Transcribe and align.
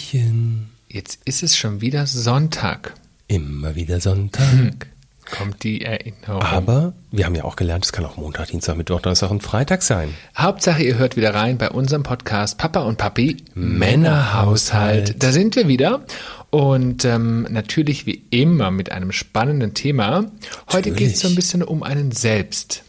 Hallöchen. 0.00 0.70
Jetzt 0.88 1.20
ist 1.24 1.42
es 1.42 1.56
schon 1.56 1.80
wieder 1.80 2.06
Sonntag. 2.06 2.94
Immer 3.28 3.74
wieder 3.74 4.00
Sonntag. 4.00 4.88
Kommt 5.30 5.62
die 5.62 5.82
Erinnerung. 5.82 6.42
Aber 6.42 6.94
wir 7.12 7.24
haben 7.26 7.36
ja 7.36 7.44
auch 7.44 7.54
gelernt, 7.54 7.84
es 7.84 7.92
kann 7.92 8.04
auch 8.04 8.16
Montag, 8.16 8.48
Dienstag, 8.48 8.76
Mittwoch, 8.76 9.00
Donnerstag 9.00 9.30
und 9.30 9.42
Freitag 9.44 9.82
sein. 9.82 10.12
Hauptsache, 10.36 10.82
ihr 10.82 10.98
hört 10.98 11.16
wieder 11.16 11.34
rein 11.34 11.56
bei 11.58 11.70
unserem 11.70 12.02
Podcast 12.02 12.58
Papa 12.58 12.80
und 12.80 12.98
Papi 12.98 13.36
Männerhaushalt. 13.54 15.22
Da 15.22 15.30
sind 15.30 15.54
wir 15.54 15.68
wieder. 15.68 16.04
Und 16.50 17.04
ähm, 17.04 17.46
natürlich 17.48 18.06
wie 18.06 18.24
immer 18.30 18.72
mit 18.72 18.90
einem 18.90 19.12
spannenden 19.12 19.74
Thema. 19.74 20.24
Heute 20.72 20.90
geht 20.90 21.12
es 21.14 21.20
so 21.20 21.28
ein 21.28 21.36
bisschen 21.36 21.62
um 21.62 21.84
einen 21.84 22.10
selbst. 22.10 22.82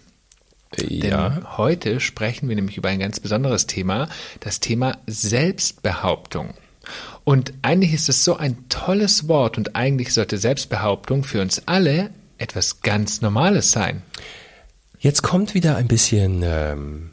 Denn 0.80 1.09
Ja. 1.09 1.57
heute 1.57 1.99
sprechen 1.99 2.49
wir 2.49 2.55
nämlich 2.55 2.77
über 2.77 2.90
ein 2.90 2.99
ganz 2.99 3.20
besonderes 3.20 3.68
Thema, 3.68 4.07
das 4.40 4.62
Thema 4.62 4.98
Selbstbehauptung. 5.05 6.54
Und 7.23 7.54
eigentlich 7.62 7.94
ist 7.94 8.09
es 8.09 8.23
so 8.23 8.38
ein 8.38 8.70
tolles 8.70 9.27
Wort 9.27 9.58
und 9.58 9.76
eigentlich 9.76 10.13
sollte 10.13 10.38
Selbstbehauptung 10.38 11.23
für 11.23 11.41
uns 11.41 11.68
alle 11.68 12.12
etwas 12.38 12.82
ganz 12.82 13.22
Normales 13.22 13.72
sein. 13.72 14.02
Jetzt 14.99 15.22
kommt 15.22 15.54
wieder 15.54 15.77
ein 15.77 15.88
bisschen 15.88 16.41
ähm, 16.44 17.12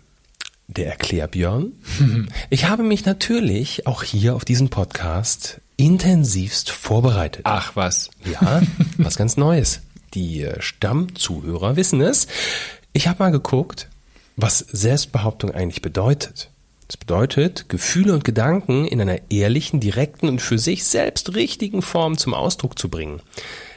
der 0.67 0.87
Erklärbjörn. 0.89 1.73
Ich 2.51 2.69
habe 2.69 2.83
mich 2.83 3.05
natürlich 3.05 3.87
auch 3.87 4.03
hier 4.03 4.35
auf 4.35 4.45
diesen 4.45 4.69
Podcast 4.69 5.61
intensivst 5.77 6.71
vorbereitet. 6.71 7.43
Ach 7.45 7.77
was. 7.77 8.11
Ja, 8.25 8.63
was 8.99 9.17
ganz 9.17 9.37
Neues. 9.37 9.81
Die 10.15 10.43
äh, 10.43 10.61
Stammzuhörer 10.61 11.77
wissen 11.77 12.01
es. 12.01 12.27
Ich 12.93 13.07
habe 13.07 13.23
mal 13.23 13.31
geguckt, 13.31 13.89
was 14.37 14.59
Selbstbehauptung 14.59 15.51
eigentlich 15.51 15.83
bedeutet. 15.83 16.51
Es 16.89 16.97
bedeutet, 16.97 17.69
Gefühle 17.69 18.15
und 18.15 18.25
Gedanken 18.25 18.87
in 18.87 19.01
einer 19.01 19.31
ehrlichen, 19.31 19.79
direkten 19.79 20.29
und 20.29 20.41
für 20.41 20.59
sich 20.59 20.85
selbst 20.85 21.35
richtigen 21.35 21.83
Form 21.83 22.17
zum 22.17 22.33
Ausdruck 22.33 22.79
zu 22.79 22.89
bringen. 22.89 23.21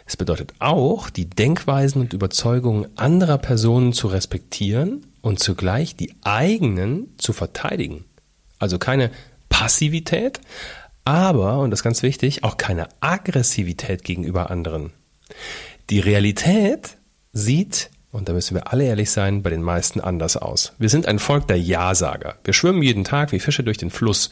Es 0.05 0.15
bedeutet 0.15 0.53
auch, 0.59 1.09
die 1.09 1.29
Denkweisen 1.29 2.01
und 2.01 2.13
Überzeugungen 2.13 2.87
anderer 2.97 3.37
Personen 3.37 3.91
zu 3.91 4.07
respektieren 4.07 5.05
und 5.21 5.39
zugleich 5.39 5.95
die 5.95 6.15
eigenen 6.23 7.13
zu 7.17 7.33
verteidigen. 7.33 8.05
Also 8.59 8.79
keine 8.79 9.11
Passivität, 9.49 10.39
aber, 11.03 11.59
und 11.59 11.71
das 11.71 11.79
ist 11.79 11.83
ganz 11.83 12.03
wichtig, 12.03 12.43
auch 12.43 12.57
keine 12.57 12.87
Aggressivität 13.01 14.03
gegenüber 14.03 14.51
anderen. 14.51 14.93
Die 15.89 15.99
Realität 15.99 16.97
sieht, 17.33 17.89
und 18.11 18.27
da 18.27 18.33
müssen 18.33 18.55
wir 18.55 18.71
alle 18.71 18.85
ehrlich 18.85 19.09
sein, 19.11 19.41
bei 19.41 19.49
den 19.49 19.61
meisten 19.61 20.01
anders 20.01 20.37
aus. 20.37 20.73
Wir 20.77 20.89
sind 20.89 21.07
ein 21.07 21.19
Volk 21.19 21.47
der 21.47 21.59
Ja-Sager. 21.59 22.35
Wir 22.43 22.53
schwimmen 22.53 22.83
jeden 22.83 23.03
Tag 23.03 23.31
wie 23.31 23.39
Fische 23.39 23.63
durch 23.63 23.77
den 23.77 23.89
Fluss. 23.89 24.29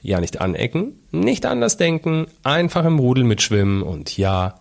Ja, 0.00 0.20
nicht 0.20 0.40
anecken, 0.40 1.00
nicht 1.10 1.46
anders 1.46 1.76
denken, 1.76 2.26
einfach 2.42 2.84
im 2.84 2.98
Rudel 2.98 3.24
mitschwimmen 3.24 3.82
und 3.82 4.16
ja, 4.16 4.60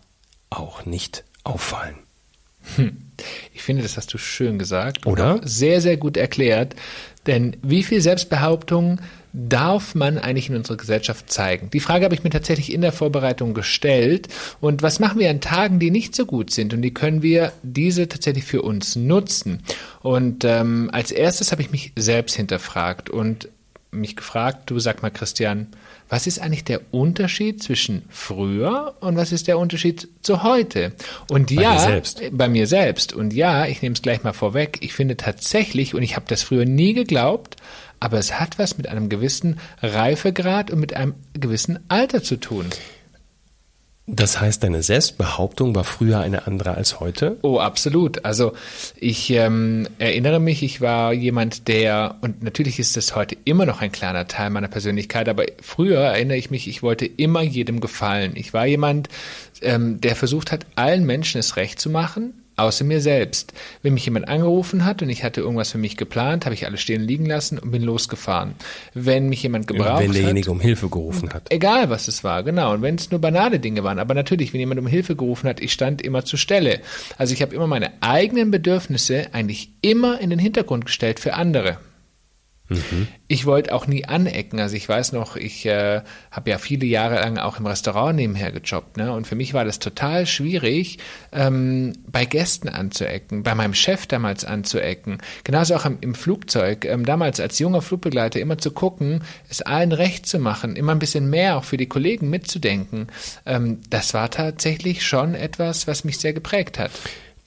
auch 0.49 0.85
nicht 0.85 1.23
auffallen. 1.43 1.97
Ich 3.53 3.63
finde, 3.63 3.83
das 3.83 3.97
hast 3.97 4.13
du 4.13 4.17
schön 4.17 4.57
gesagt. 4.57 5.05
Oder? 5.05 5.39
Sehr, 5.43 5.81
sehr 5.81 5.97
gut 5.97 6.17
erklärt. 6.17 6.75
Denn 7.27 7.55
wie 7.61 7.83
viel 7.83 8.01
Selbstbehauptung 8.01 8.99
darf 9.33 9.95
man 9.95 10.17
eigentlich 10.17 10.49
in 10.49 10.55
unserer 10.55 10.77
Gesellschaft 10.77 11.31
zeigen? 11.31 11.69
Die 11.69 11.79
Frage 11.79 12.05
habe 12.05 12.15
ich 12.15 12.23
mir 12.23 12.31
tatsächlich 12.31 12.73
in 12.73 12.81
der 12.81 12.91
Vorbereitung 12.91 13.53
gestellt. 13.53 14.27
Und 14.59 14.81
was 14.81 14.99
machen 14.99 15.19
wir 15.19 15.29
an 15.29 15.41
Tagen, 15.41 15.79
die 15.79 15.91
nicht 15.91 16.15
so 16.15 16.25
gut 16.25 16.51
sind? 16.51 16.73
Und 16.73 16.81
wie 16.81 16.93
können 16.93 17.21
wir 17.21 17.53
diese 17.63 18.07
tatsächlich 18.07 18.43
für 18.43 18.61
uns 18.61 18.95
nutzen? 18.95 19.63
Und 20.01 20.43
ähm, 20.43 20.89
als 20.91 21.11
erstes 21.11 21.51
habe 21.51 21.61
ich 21.61 21.71
mich 21.71 21.93
selbst 21.95 22.35
hinterfragt 22.35 23.09
und 23.09 23.49
mich 23.91 24.15
gefragt, 24.15 24.69
du 24.69 24.79
sag 24.79 25.01
mal, 25.01 25.11
Christian, 25.11 25.67
was 26.11 26.27
ist 26.27 26.41
eigentlich 26.41 26.65
der 26.65 26.81
Unterschied 26.93 27.63
zwischen 27.63 28.03
früher 28.09 28.95
und 28.99 29.15
was 29.15 29.31
ist 29.31 29.47
der 29.47 29.57
Unterschied 29.57 30.09
zu 30.21 30.43
heute? 30.43 30.91
Und 31.29 31.55
Bei 31.55 31.61
ja, 31.61 31.79
selbst. 31.79 32.21
bei 32.33 32.49
mir 32.49 32.67
selbst. 32.67 33.13
Und 33.13 33.31
ja, 33.33 33.65
ich 33.65 33.81
nehme 33.81 33.93
es 33.93 34.01
gleich 34.01 34.21
mal 34.21 34.33
vorweg. 34.33 34.79
Ich 34.81 34.93
finde 34.93 35.15
tatsächlich, 35.15 35.95
und 35.95 36.03
ich 36.03 36.17
habe 36.17 36.25
das 36.27 36.43
früher 36.43 36.65
nie 36.65 36.91
geglaubt, 36.93 37.55
aber 38.01 38.17
es 38.17 38.41
hat 38.41 38.59
was 38.59 38.77
mit 38.77 38.89
einem 38.89 39.07
gewissen 39.07 39.57
Reifegrad 39.81 40.69
und 40.69 40.81
mit 40.81 40.93
einem 40.97 41.15
gewissen 41.33 41.79
Alter 41.87 42.21
zu 42.21 42.35
tun. 42.35 42.65
Das 44.13 44.41
heißt, 44.41 44.61
deine 44.63 44.83
Selbstbehauptung 44.83 45.73
war 45.73 45.85
früher 45.85 46.19
eine 46.19 46.45
andere 46.45 46.75
als 46.75 46.99
heute? 46.99 47.37
Oh, 47.43 47.59
absolut. 47.59 48.25
Also 48.25 48.51
ich 48.99 49.29
ähm, 49.31 49.87
erinnere 49.99 50.41
mich, 50.41 50.63
ich 50.63 50.81
war 50.81 51.13
jemand, 51.13 51.69
der, 51.69 52.15
und 52.19 52.43
natürlich 52.43 52.77
ist 52.77 52.97
das 52.97 53.15
heute 53.15 53.37
immer 53.45 53.65
noch 53.65 53.79
ein 53.79 53.91
kleiner 53.91 54.27
Teil 54.27 54.49
meiner 54.49 54.67
Persönlichkeit, 54.67 55.29
aber 55.29 55.45
früher 55.61 55.99
erinnere 55.99 56.37
ich 56.37 56.51
mich, 56.51 56.67
ich 56.67 56.83
wollte 56.83 57.05
immer 57.05 57.41
jedem 57.41 57.79
gefallen. 57.79 58.33
Ich 58.35 58.53
war 58.53 58.65
jemand, 58.65 59.07
ähm, 59.61 60.01
der 60.01 60.17
versucht 60.17 60.51
hat, 60.51 60.65
allen 60.75 61.05
Menschen 61.05 61.39
es 61.39 61.55
recht 61.55 61.79
zu 61.79 61.89
machen, 61.89 62.33
außer 62.57 62.83
mir 62.83 63.01
selbst. 63.01 63.53
Wenn 63.81 63.93
mich 63.93 64.05
jemand 64.05 64.27
angerufen 64.27 64.85
hat 64.85 65.01
und 65.01 65.09
ich 65.09 65.23
hatte 65.23 65.41
irgendwas 65.41 65.71
für 65.71 65.77
mich 65.77 65.97
geplant, 65.97 66.45
habe 66.45 66.53
ich 66.53 66.65
alles 66.65 66.81
stehen 66.81 67.01
liegen 67.01 67.25
lassen 67.25 67.57
und 67.59 67.71
bin 67.71 67.81
losgefahren. 67.81 68.55
Wenn 68.93 69.29
mich 69.29 69.43
jemand 69.43 69.67
gebraucht 69.67 69.99
Wenn 69.99 70.09
hat, 70.09 70.15
derjenige 70.15 70.51
um 70.51 70.59
Hilfe 70.59 70.89
gerufen 70.89 71.33
hat. 71.33 71.47
Egal, 71.49 71.89
was 71.89 72.07
es 72.07 72.23
war, 72.23 72.43
genau. 72.43 72.73
Und 72.73 72.81
wenn 72.81 72.95
es 72.95 73.11
nur 73.11 73.19
banale 73.19 73.59
Dinge 73.59 73.83
waren. 73.83 73.99
Aber 73.99 74.13
natürlich, 74.13 74.53
wenn 74.53 74.59
jemand 74.59 74.79
um 74.79 74.87
Hilfe 74.87 75.15
gerufen 75.15 75.47
hat, 75.47 75.59
ich 75.59 75.73
stand 75.73 76.01
immer 76.01 76.25
zur 76.25 76.39
Stelle. 76.39 76.81
Also 77.17 77.33
ich 77.33 77.41
habe 77.41 77.55
immer 77.55 77.67
meine 77.67 77.91
eigenen 78.01 78.51
Bedürfnisse 78.51 79.27
eigentlich 79.33 79.69
immer 79.81 80.19
in 80.19 80.29
den 80.29 80.39
Hintergrund 80.39 80.85
gestellt 80.85 81.19
für 81.19 81.33
andere. 81.33 81.77
Ich 83.27 83.45
wollte 83.45 83.73
auch 83.73 83.87
nie 83.87 84.05
anecken. 84.05 84.59
Also 84.59 84.75
ich 84.75 84.87
weiß 84.87 85.11
noch, 85.11 85.35
ich 85.35 85.65
äh, 85.65 86.01
habe 86.31 86.49
ja 86.49 86.57
viele 86.57 86.85
Jahre 86.85 87.15
lang 87.15 87.37
auch 87.37 87.59
im 87.59 87.65
Restaurant 87.65 88.15
nebenher 88.15 88.51
gejobbt. 88.51 88.97
Ne? 88.97 89.11
Und 89.11 89.27
für 89.27 89.35
mich 89.35 89.53
war 89.53 89.65
das 89.65 89.79
total 89.79 90.25
schwierig, 90.25 90.99
ähm, 91.31 91.93
bei 92.07 92.25
Gästen 92.25 92.69
anzuecken, 92.69 93.43
bei 93.43 93.55
meinem 93.55 93.73
Chef 93.73 94.07
damals 94.07 94.45
anzuecken. 94.45 95.17
Genauso 95.43 95.75
auch 95.75 95.85
im, 95.85 95.97
im 96.01 96.15
Flugzeug. 96.15 96.85
Ähm, 96.85 97.05
damals 97.05 97.39
als 97.39 97.59
junger 97.59 97.81
Flugbegleiter 97.81 98.39
immer 98.39 98.57
zu 98.57 98.71
gucken, 98.71 99.23
es 99.49 99.61
allen 99.61 99.91
recht 99.91 100.25
zu 100.25 100.39
machen, 100.39 100.75
immer 100.75 100.93
ein 100.93 100.99
bisschen 100.99 101.29
mehr 101.29 101.57
auch 101.57 101.63
für 101.63 101.77
die 101.77 101.87
Kollegen 101.87 102.29
mitzudenken. 102.29 103.07
Ähm, 103.45 103.79
das 103.89 104.13
war 104.13 104.31
tatsächlich 104.31 105.05
schon 105.05 105.35
etwas, 105.35 105.87
was 105.87 106.03
mich 106.03 106.19
sehr 106.19 106.33
geprägt 106.33 106.79
hat. 106.79 106.91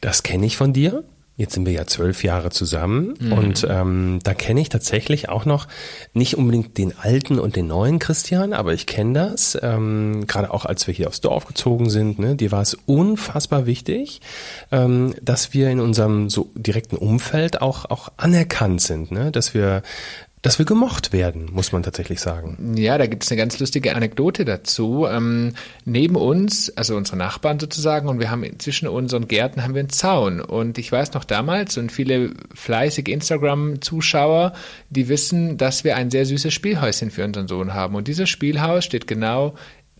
Das 0.00 0.22
kenne 0.22 0.44
ich 0.46 0.56
von 0.56 0.72
dir. 0.72 1.04
Jetzt 1.37 1.55
sind 1.55 1.67
wir 1.67 1.72
ja 1.72 1.84
zwölf 1.84 2.22
Jahre 2.22 2.50
zusammen 2.50 3.15
und 3.33 3.67
ähm, 3.69 4.21
da 4.22 4.34
kenne 4.34 4.61
ich 4.61 4.69
tatsächlich 4.69 5.28
auch 5.28 5.45
noch 5.45 5.67
nicht 6.12 6.37
unbedingt 6.39 6.78
den 6.78 6.97
alten 6.97 7.41
und 7.41 7.56
den 7.56 7.67
neuen 7.67 7.99
Christian, 7.99 8.53
aber 8.53 8.72
ich 8.72 8.87
kenne 8.87 9.15
das. 9.15 9.59
Ähm, 9.61 10.28
Gerade 10.28 10.53
auch 10.53 10.65
als 10.65 10.87
wir 10.87 10.95
hier 10.95 11.09
aufs 11.09 11.21
Dorf 11.21 11.47
gezogen 11.47 11.91
sind, 11.91 12.21
ne, 12.21 12.37
dir 12.37 12.53
war 12.53 12.62
es 12.62 12.75
unfassbar 12.87 13.67
wichtig, 13.67 14.21
ähm, 14.71 15.15
dass 15.22 15.53
wir 15.53 15.71
in 15.71 15.81
unserem 15.81 16.31
so 16.31 16.50
direkten 16.55 16.97
Umfeld 16.97 17.61
auch 17.61 17.87
auch 17.91 18.12
anerkannt 18.16 18.81
sind, 18.81 19.11
ne, 19.11 19.33
dass 19.33 19.55
wir 19.55 19.83
dass 20.44 20.59
wir 20.59 20.66
gemocht 20.66 21.15
werden, 21.15 21.49
muss 21.50 21.72
man 21.72 21.82
tatsächlich 21.82 22.21
sagen. 22.21 22.75
Ja, 22.77 22.99
da 22.99 23.06
gibt 23.06 23.25
es 23.25 23.31
eine 23.31 23.38
ganz 23.38 23.59
lustige 23.59 23.97
Anekdote 23.97 24.44
dazu. 24.44 25.06
Ähm, 25.10 25.55
neben 25.87 26.16
uns, 26.16 26.69
also 26.77 26.97
unsere 26.97 27.16
Nachbarn 27.16 27.59
sozusagen, 27.59 28.10
und 28.10 28.21
wir 28.21 28.31
haben 28.31 28.44
zwischen 28.59 28.87
unseren 28.87 29.27
Gärten 29.27 29.62
haben 29.62 29.72
wir 29.72 29.81
einen 29.81 29.88
Zaun. 29.88 30.43
Und 30.43 30.77
ich 30.77 30.93
weiß 30.93 31.15
noch 31.15 31.25
damals, 31.25 31.78
und 31.78 31.91
viele 31.91 32.34
fleißige 32.54 33.09
Instagram-Zuschauer, 33.09 34.53
die 34.91 35.09
wissen, 35.09 35.56
dass 35.56 35.83
wir 35.83 35.97
ein 35.97 36.10
sehr 36.10 36.27
süßes 36.27 36.53
Spielhäuschen 36.53 37.10
für 37.10 37.25
unseren 37.25 37.49
Sohn 37.49 37.72
haben. 37.72 37.94
Und 37.94 38.06
dieses 38.06 38.28
Spielhaus 38.28 38.84
steht 38.84 39.07
genau 39.07 39.54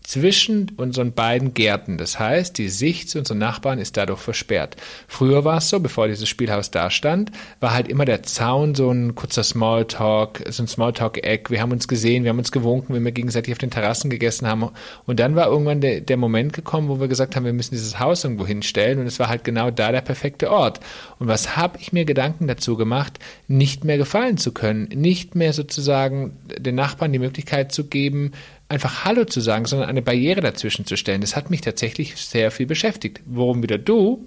zwischen 0.05 0.71
unseren 0.77 1.13
beiden 1.13 1.53
Gärten. 1.53 1.97
Das 1.97 2.19
heißt, 2.19 2.57
die 2.57 2.69
Sicht 2.69 3.09
zu 3.09 3.19
unseren 3.19 3.39
Nachbarn 3.39 3.79
ist 3.79 3.97
dadurch 3.97 4.19
versperrt. 4.19 4.75
Früher 5.07 5.43
war 5.43 5.57
es 5.57 5.69
so, 5.69 5.79
bevor 5.79 6.07
dieses 6.07 6.29
Spielhaus 6.29 6.69
da 6.69 6.91
stand, 6.91 7.31
war 7.59 7.73
halt 7.73 7.87
immer 7.87 8.05
der 8.05 8.23
Zaun 8.23 8.75
so 8.75 8.91
ein 8.91 9.15
kurzer 9.15 9.43
Smalltalk, 9.43 10.43
so 10.49 10.63
ein 10.63 10.67
Smalltalk-Eck. 10.67 11.49
Wir 11.49 11.61
haben 11.61 11.71
uns 11.71 11.87
gesehen, 11.87 12.23
wir 12.23 12.29
haben 12.29 12.37
uns 12.37 12.51
gewunken, 12.51 12.93
wenn 12.93 13.03
wir 13.03 13.11
gegenseitig 13.11 13.51
auf 13.53 13.57
den 13.57 13.71
Terrassen 13.71 14.09
gegessen 14.09 14.47
haben. 14.47 14.69
Und 15.05 15.19
dann 15.19 15.35
war 15.35 15.47
irgendwann 15.47 15.81
der, 15.81 16.01
der 16.01 16.17
Moment 16.17 16.53
gekommen, 16.53 16.87
wo 16.87 16.99
wir 16.99 17.07
gesagt 17.07 17.35
haben, 17.35 17.45
wir 17.45 17.53
müssen 17.53 17.73
dieses 17.73 17.99
Haus 17.99 18.23
irgendwo 18.23 18.45
hinstellen. 18.45 18.99
Und 18.99 19.07
es 19.07 19.19
war 19.19 19.27
halt 19.27 19.43
genau 19.43 19.71
da 19.71 19.91
der 19.91 20.01
perfekte 20.01 20.51
Ort. 20.51 20.79
Und 21.17 21.27
was 21.27 21.57
habe 21.57 21.79
ich 21.79 21.93
mir 21.93 22.05
Gedanken 22.05 22.47
dazu 22.47 22.77
gemacht, 22.77 23.17
nicht 23.47 23.83
mehr 23.83 23.97
gefallen 23.97 24.37
zu 24.37 24.51
können, 24.51 24.83
nicht 24.93 25.33
mehr 25.33 25.53
sozusagen 25.53 26.37
den 26.57 26.75
Nachbarn 26.75 27.11
die 27.11 27.19
Möglichkeit 27.19 27.71
zu 27.71 27.85
geben, 27.85 28.33
einfach 28.69 29.05
Hallo 29.05 29.25
zu 29.25 29.41
sagen, 29.41 29.65
sondern 29.65 29.89
eine 29.89 30.01
Barriere 30.01 30.41
dazwischen 30.41 30.85
zu 30.85 30.97
stellen. 30.97 31.21
Das 31.21 31.35
hat 31.35 31.49
mich 31.49 31.61
tatsächlich 31.61 32.15
sehr 32.15 32.51
viel 32.51 32.65
beschäftigt. 32.65 33.21
Worum 33.25 33.61
wieder 33.63 33.77
du 33.77 34.25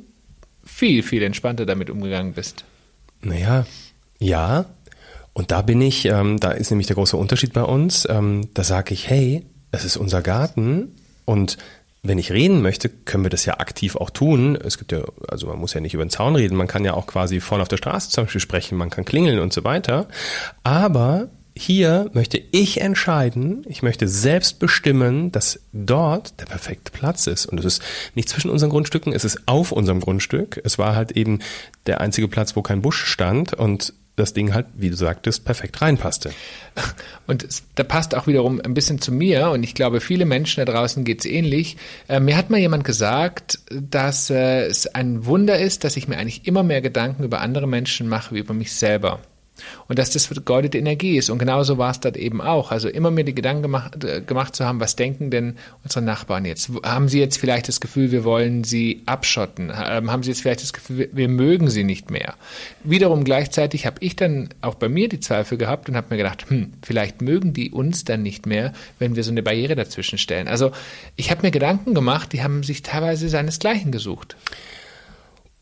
viel, 0.69 1.03
viel 1.03 1.23
entspannter 1.23 1.67
damit 1.67 1.91
umgegangen 1.91 2.35
bist. 2.35 2.65
Naja, 3.23 3.67
ja. 4.19 4.67
Und 5.33 5.51
da 5.51 5.63
bin 5.63 5.81
ich, 5.81 6.05
ähm, 6.05 6.39
da 6.39 6.51
ist 6.51 6.71
nämlich 6.71 6.87
der 6.87 6.97
große 6.97 7.17
Unterschied 7.17 7.53
bei 7.53 7.63
uns. 7.63 8.07
Ähm, 8.09 8.49
da 8.55 8.65
sage 8.65 8.93
ich, 8.93 9.09
hey, 9.09 9.47
es 9.71 9.85
ist 9.85 9.97
unser 9.97 10.23
Garten 10.23 10.95
und 11.25 11.59
wenn 12.03 12.19
ich 12.19 12.33
reden 12.33 12.63
möchte, 12.63 12.89
können 12.89 13.25
wir 13.25 13.31
das 13.31 13.45
ja 13.45 13.59
aktiv 13.59 13.97
auch 13.97 14.11
tun. 14.11 14.57
Es 14.57 14.79
gibt 14.79 14.93
ja, 14.93 15.03
also 15.29 15.49
man 15.49 15.59
muss 15.59 15.75
ja 15.75 15.81
nicht 15.81 15.95
über 15.95 16.05
den 16.05 16.11
Zaun 16.11 16.37
reden, 16.37 16.57
man 16.57 16.69
kann 16.69 16.85
ja 16.85 16.95
auch 16.95 17.07
quasi 17.07 17.41
vorne 17.41 17.63
auf 17.63 17.69
der 17.69 17.77
Straße 17.77 18.11
zum 18.11 18.25
Beispiel 18.25 18.41
sprechen, 18.41 18.79
man 18.79 18.91
kann 18.91 19.05
klingeln 19.05 19.41
und 19.41 19.53
so 19.53 19.65
weiter. 19.65 20.09
Aber 20.63 21.29
hier 21.59 22.09
möchte 22.13 22.41
ich 22.53 22.81
entscheiden, 22.81 23.65
ich 23.69 23.83
möchte 23.83 24.07
selbst 24.07 24.61
bestimmen, 24.61 25.33
dass 25.33 25.61
dort 25.73 26.39
der 26.41 26.47
perfekte 26.47 26.93
Platz 26.93 27.27
ist. 27.27 27.47
Und 27.47 27.59
es 27.59 27.65
ist 27.65 27.83
nicht 28.15 28.29
zwischen 28.29 28.51
unseren 28.51 28.71
Grundstücken, 28.71 29.13
es 29.13 29.25
ist 29.25 29.41
auf 29.47 29.73
unserem 29.73 30.01
Grundstück. 30.01 30.61
Es 30.65 30.79
war 30.79 30.95
halt 30.95 31.13
eben 31.13 31.41
der 31.87 32.01
einzige 32.01 32.29
Platz, 32.29 32.55
wo 32.55 32.63
kein 32.63 32.81
Busch 32.81 33.05
stand 33.05 33.55
und 33.55 33.93
das 34.15 34.35
Ding 34.35 34.55
halt, 34.55 34.67
wie 34.75 34.91
du 34.91 34.97
sagtest, 34.97 35.45
perfekt 35.45 35.81
reinpasste. 35.81 36.31
Und 37.27 37.47
da 37.77 37.85
passt 37.85 38.15
auch 38.17 38.27
wiederum 38.27 38.61
ein 38.61 38.75
bisschen 38.75 39.01
zu 39.01 39.13
mir 39.13 39.51
und 39.51 39.63
ich 39.63 39.75
glaube, 39.75 40.01
viele 40.01 40.25
Menschen 40.25 40.65
da 40.65 40.73
draußen 40.73 41.05
geht's 41.05 41.25
ähnlich. 41.25 41.77
Äh, 42.09 42.21
mir 42.21 42.37
hat 42.37 42.51
mal 42.51 42.59
jemand 42.59 42.85
gesagt, 42.85 43.61
dass 43.71 44.31
äh, 44.31 44.67
es 44.67 44.87
ein 44.87 45.27
Wunder 45.27 45.59
ist, 45.59 45.85
dass 45.85 45.97
ich 45.97 46.09
mir 46.09 46.17
eigentlich 46.17 46.47
immer 46.47 46.63
mehr 46.63 46.81
Gedanken 46.81 47.23
über 47.23 47.43
andere 47.43 47.69
Menschen 47.69 48.09
mache 48.09 48.35
wie 48.35 48.41
über 48.41 48.55
mich 48.55 48.73
selber. 48.73 49.21
Und 49.89 49.99
dass 49.99 50.11
das 50.11 50.27
vergeudete 50.27 50.79
Energie 50.79 51.17
ist. 51.17 51.31
Und 51.31 51.39
genauso 51.39 51.79
war 51.79 51.91
es 51.91 52.01
dort 52.01 52.17
eben 52.17 52.41
auch. 52.41 52.71
Also 52.71 52.89
immer 52.89 53.11
mir 53.11 53.25
die 53.25 53.35
Gedanken 53.35 53.63
gemacht, 53.63 54.05
äh, 54.05 54.21
gemacht 54.21 54.55
zu 54.55 54.65
haben, 54.65 54.81
was 54.81 54.97
denken 54.97 55.31
denn 55.31 55.57
unsere 55.85 56.05
Nachbarn 56.05 56.45
jetzt? 56.45 56.71
Haben 56.85 57.09
sie 57.09 57.21
jetzt 57.21 57.39
vielleicht 57.39 57.69
das 57.69 57.81
Gefühl, 57.81 58.11
wir 58.11 58.25
wollen 58.25 58.65
sie 58.65 59.03
abschotten? 59.07 59.71
Ähm, 59.71 60.11
haben 60.11 60.23
sie 60.23 60.31
jetzt 60.31 60.43
vielleicht 60.43 60.63
das 60.63 60.73
Gefühl, 60.73 61.09
wir 61.13 61.29
mögen 61.29 61.71
sie 61.71 61.85
nicht 61.85 62.11
mehr? 62.11 62.35
Wiederum 62.85 63.25
gleichzeitig 63.25 63.87
habe 63.87 63.97
ich 64.01 64.17
dann 64.17 64.51
auch 64.61 64.75
bei 64.75 64.89
mir 64.89 65.09
die 65.09 65.21
Zweifel 65.21 65.59
gehabt 65.59 65.89
und 65.89 65.97
habe 65.97 66.09
mir 66.11 66.17
gedacht, 66.17 66.49
hm, 66.49 66.73
vielleicht 66.83 67.23
mögen 67.23 67.53
die 67.53 67.71
uns 67.71 68.05
dann 68.05 68.23
nicht 68.23 68.47
mehr, 68.47 68.73
wenn 68.99 69.17
wir 69.17 69.25
so 69.25 69.31
eine 69.31 69.43
Barriere 69.43 69.75
dazwischen 69.75 70.19
stellen. 70.19 70.49
Also 70.49 70.73
ich 71.17 71.31
habe 71.31 71.43
mir 71.43 71.51
Gedanken 71.51 71.95
gemacht, 71.95 72.33
die 72.33 72.43
haben 72.43 72.63
sich 72.63 72.83
teilweise 72.83 73.29
seinesgleichen 73.29 73.93
gesucht. 73.93 74.37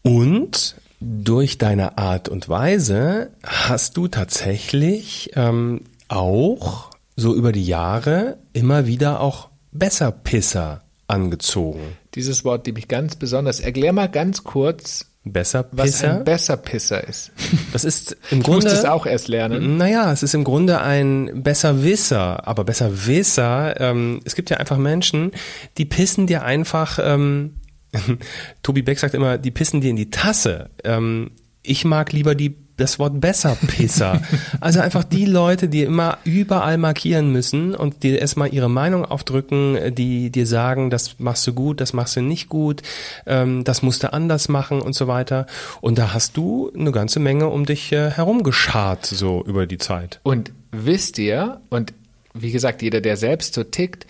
Und 0.02 0.76
durch 1.00 1.58
deine 1.58 1.98
Art 1.98 2.28
und 2.28 2.48
Weise 2.48 3.30
hast 3.44 3.96
du 3.96 4.08
tatsächlich 4.08 5.30
ähm, 5.34 5.82
auch 6.08 6.90
so 7.16 7.34
über 7.34 7.52
die 7.52 7.66
Jahre 7.66 8.38
immer 8.52 8.86
wieder 8.86 9.20
auch 9.20 9.48
Besserpisser 9.72 10.82
angezogen. 11.08 11.96
Dieses 12.14 12.44
Wort 12.44 12.66
liebe 12.66 12.78
ich 12.78 12.88
ganz 12.88 13.16
besonders. 13.16 13.60
Erklär 13.60 13.92
mal 13.92 14.08
ganz 14.08 14.42
kurz, 14.44 15.06
Besserpisser? 15.24 15.84
was 15.84 16.04
ein 16.04 16.24
Besserpisser 16.24 17.06
ist. 17.06 17.32
Das 17.72 17.84
ist 17.84 18.16
im 18.30 18.42
Grunde. 18.42 18.58
Ich 18.68 18.72
muss 18.72 18.82
das 18.82 18.84
auch 18.84 19.06
erst 19.06 19.28
lernen. 19.28 19.76
Naja, 19.76 20.12
es 20.12 20.22
ist 20.22 20.34
im 20.34 20.44
Grunde 20.44 20.80
ein 20.80 21.42
Besserwisser. 21.42 22.46
Aber 22.46 22.64
Besserwisser, 22.64 23.80
ähm, 23.80 24.20
es 24.24 24.36
gibt 24.36 24.50
ja 24.50 24.58
einfach 24.58 24.78
Menschen, 24.78 25.32
die 25.78 25.84
pissen 25.84 26.28
dir 26.28 26.44
einfach 26.44 27.00
ähm, 27.02 27.56
Tobi 28.62 28.82
Beck 28.82 28.98
sagt 28.98 29.14
immer, 29.14 29.38
die 29.38 29.50
pissen 29.50 29.80
dir 29.80 29.90
in 29.90 29.96
die 29.96 30.10
Tasse. 30.10 30.70
Ähm, 30.84 31.30
ich 31.62 31.84
mag 31.84 32.12
lieber 32.12 32.34
die 32.34 32.54
das 32.76 32.98
Wort 32.98 33.20
besser 33.20 33.56
Pisser. 33.66 34.20
Also 34.60 34.80
einfach 34.80 35.04
die 35.04 35.26
Leute, 35.26 35.68
die 35.68 35.82
immer 35.82 36.18
überall 36.24 36.78
markieren 36.78 37.30
müssen 37.30 37.74
und 37.74 38.02
dir 38.02 38.20
erstmal 38.20 38.52
ihre 38.52 38.68
Meinung 38.68 39.04
aufdrücken, 39.04 39.94
die 39.94 40.30
dir 40.30 40.46
sagen, 40.46 40.90
das 40.90 41.18
machst 41.18 41.46
du 41.46 41.52
gut, 41.52 41.80
das 41.80 41.92
machst 41.92 42.16
du 42.16 42.22
nicht 42.22 42.48
gut, 42.48 42.82
ähm, 43.26 43.64
das 43.64 43.82
musst 43.82 44.02
du 44.02 44.12
anders 44.12 44.48
machen 44.48 44.80
und 44.80 44.94
so 44.94 45.08
weiter. 45.08 45.46
Und 45.80 45.98
da 45.98 46.12
hast 46.12 46.36
du 46.36 46.70
eine 46.74 46.92
ganze 46.92 47.20
Menge 47.20 47.48
um 47.48 47.64
dich 47.64 47.92
äh, 47.92 48.10
herumgeschart, 48.10 49.06
so 49.06 49.44
über 49.46 49.66
die 49.66 49.78
Zeit. 49.78 50.20
Und 50.22 50.52
wisst 50.72 51.18
ihr, 51.18 51.60
und 51.70 51.92
wie 52.34 52.50
gesagt, 52.50 52.82
jeder, 52.82 53.00
der 53.00 53.16
selbst 53.16 53.54
so 53.54 53.64
tickt, 53.64 54.06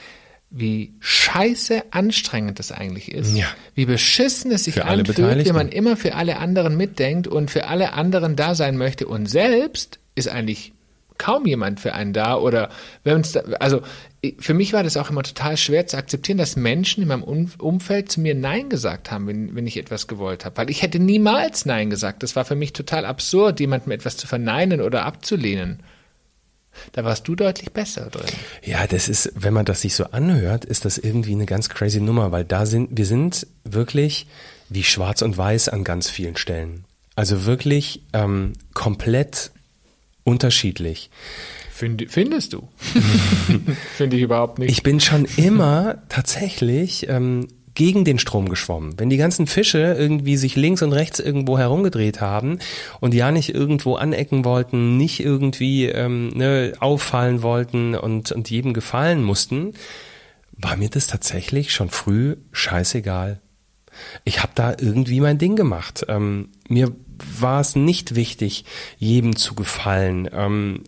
wie 0.59 0.95
scheiße 1.01 1.83
anstrengend 1.91 2.59
das 2.59 2.73
eigentlich 2.73 3.13
ist. 3.13 3.37
Ja. 3.37 3.47
Wie 3.75 3.87
beschissen 3.87 4.51
es 4.51 4.65
sich 4.65 4.75
Für 4.75 4.87
alle 4.87 5.01
anfühlt, 5.01 5.47
wenn 5.47 5.55
man 5.55 5.69
immer 5.69 5.97
für 5.97 6.15
alle 6.15 6.39
anderen 6.39 6.77
mitdenkt 6.77 7.29
und 7.29 7.51
für 7.51 7.67
alle 7.67 7.93
anderen 7.93 8.37
da 8.37 8.55
sein 8.55 8.77
möchte 8.77 9.07
und 9.07 9.27
selbst 9.27 9.99
ist 10.15 10.29
eigentlich 10.29 10.73
kaum 11.19 11.47
jemand 11.47 11.81
für 11.81 11.95
einen 11.95 12.13
da 12.13 12.37
oder 12.37 12.71
wenn 13.05 13.21
es 13.21 13.37
also 13.37 13.83
für 14.39 14.55
mich 14.55 14.73
war 14.73 14.83
das 14.83 14.97
auch 14.97 15.11
immer 15.11 15.23
total 15.23 15.57
schwer 15.57 15.87
zu 15.87 15.97
akzeptieren, 15.97 16.39
dass 16.39 16.57
Menschen 16.57 17.03
in 17.03 17.09
meinem 17.09 17.23
Um- 17.23 17.51
Umfeld 17.59 18.11
zu 18.11 18.21
mir 18.21 18.35
Nein 18.35 18.69
gesagt 18.69 19.11
haben, 19.11 19.27
wenn, 19.27 19.55
wenn 19.55 19.67
ich 19.67 19.77
etwas 19.77 20.09
gewollt 20.09 20.45
habe, 20.45 20.57
weil 20.57 20.71
ich 20.71 20.83
hätte 20.83 20.99
niemals 20.99 21.65
Nein 21.65 21.91
gesagt. 21.91 22.23
Das 22.23 22.35
war 22.35 22.45
für 22.45 22.57
mich 22.57 22.73
total 22.73 23.05
absurd, 23.05 23.61
jemandem 23.61 23.93
etwas 23.93 24.17
zu 24.17 24.27
verneinen 24.27 24.81
oder 24.81 25.05
abzulehnen. 25.05 25.81
Da 26.93 27.05
warst 27.05 27.27
du 27.29 27.35
deutlich 27.35 27.73
besser 27.73 28.07
drin. 28.11 28.27
Ja, 28.65 28.87
das 28.87 29.09
ist, 29.09 29.33
wenn 29.35 29.55
man 29.55 29.65
das 29.65 29.81
sich 29.83 29.95
so 29.95 30.05
anhört, 30.05 30.65
ist 30.65 30.85
das 30.85 30.99
irgendwie 30.99 31.33
eine 31.33 31.47
ganz 31.47 31.69
crazy 31.69 32.01
Nummer, 32.01 32.33
weil 32.33 32.45
da 32.45 32.67
sind, 32.67 32.97
wir 32.97 33.07
sind 33.07 33.47
wirklich 33.65 34.27
wie 34.69 34.85
schwarz 34.85 35.23
und 35.23 35.37
weiß 35.37 35.69
an 35.69 35.85
ganz 35.85 36.11
vielen 36.11 36.37
Stellen. 36.37 36.85
Also 37.15 37.45
wirklich 37.45 38.03
ähm, 38.13 38.53
komplett 38.75 39.51
unterschiedlich. 40.25 41.11
Find, 41.71 42.07
findest 42.09 42.53
du? 42.53 42.69
Finde 43.97 44.17
ich 44.17 44.23
überhaupt 44.23 44.59
nicht. 44.59 44.71
Ich 44.71 44.83
bin 44.83 44.99
schon 45.01 45.27
immer 45.37 46.03
tatsächlich 46.09 47.09
ähm, 47.09 47.49
gegen 47.77 48.05
den 48.05 48.19
Strom 48.19 48.49
geschwommen. 48.49 48.99
Wenn 48.99 49.11
die 49.11 49.19
ganzen 49.19 49.47
Fische 49.47 49.95
irgendwie 49.97 50.37
sich 50.37 50.57
links 50.57 50.83
und 50.83 50.93
rechts 50.93 51.21
irgendwo 51.21 51.59
herumgedreht 51.59 52.21
haben 52.21 52.59
und 53.01 53.15
ja 53.15 53.31
nicht 53.31 53.55
irgendwo 53.55 53.95
anecken 53.95 54.45
wollten, 54.45 54.97
nicht 54.97 55.21
irgendwie 55.21 55.87
ähm, 55.87 56.29
ne, 56.31 56.73
auffallen 56.81 57.43
wollten 57.43 57.95
und, 57.95 58.33
und 58.33 58.51
jedem 58.51 58.73
gefallen 58.75 59.23
mussten, 59.23 59.75
war 60.53 60.77
mir 60.77 60.89
das 60.89 61.07
tatsächlich 61.07 61.73
schon 61.73 61.91
früh 61.91 62.37
scheißegal. 62.51 63.41
Ich 64.25 64.43
habe 64.43 64.53
da 64.55 64.75
irgendwie 64.79 65.21
mein 65.21 65.39
Ding 65.39 65.55
gemacht. 65.55 66.07
Ähm, 66.09 66.49
mir 66.69 66.93
war 67.41 67.61
es 67.61 67.77
nicht 67.77 68.15
wichtig, 68.15 68.65
jedem 68.99 69.37
zu 69.37 69.55
gefallen. 69.55 70.29
Ähm, 70.33 70.85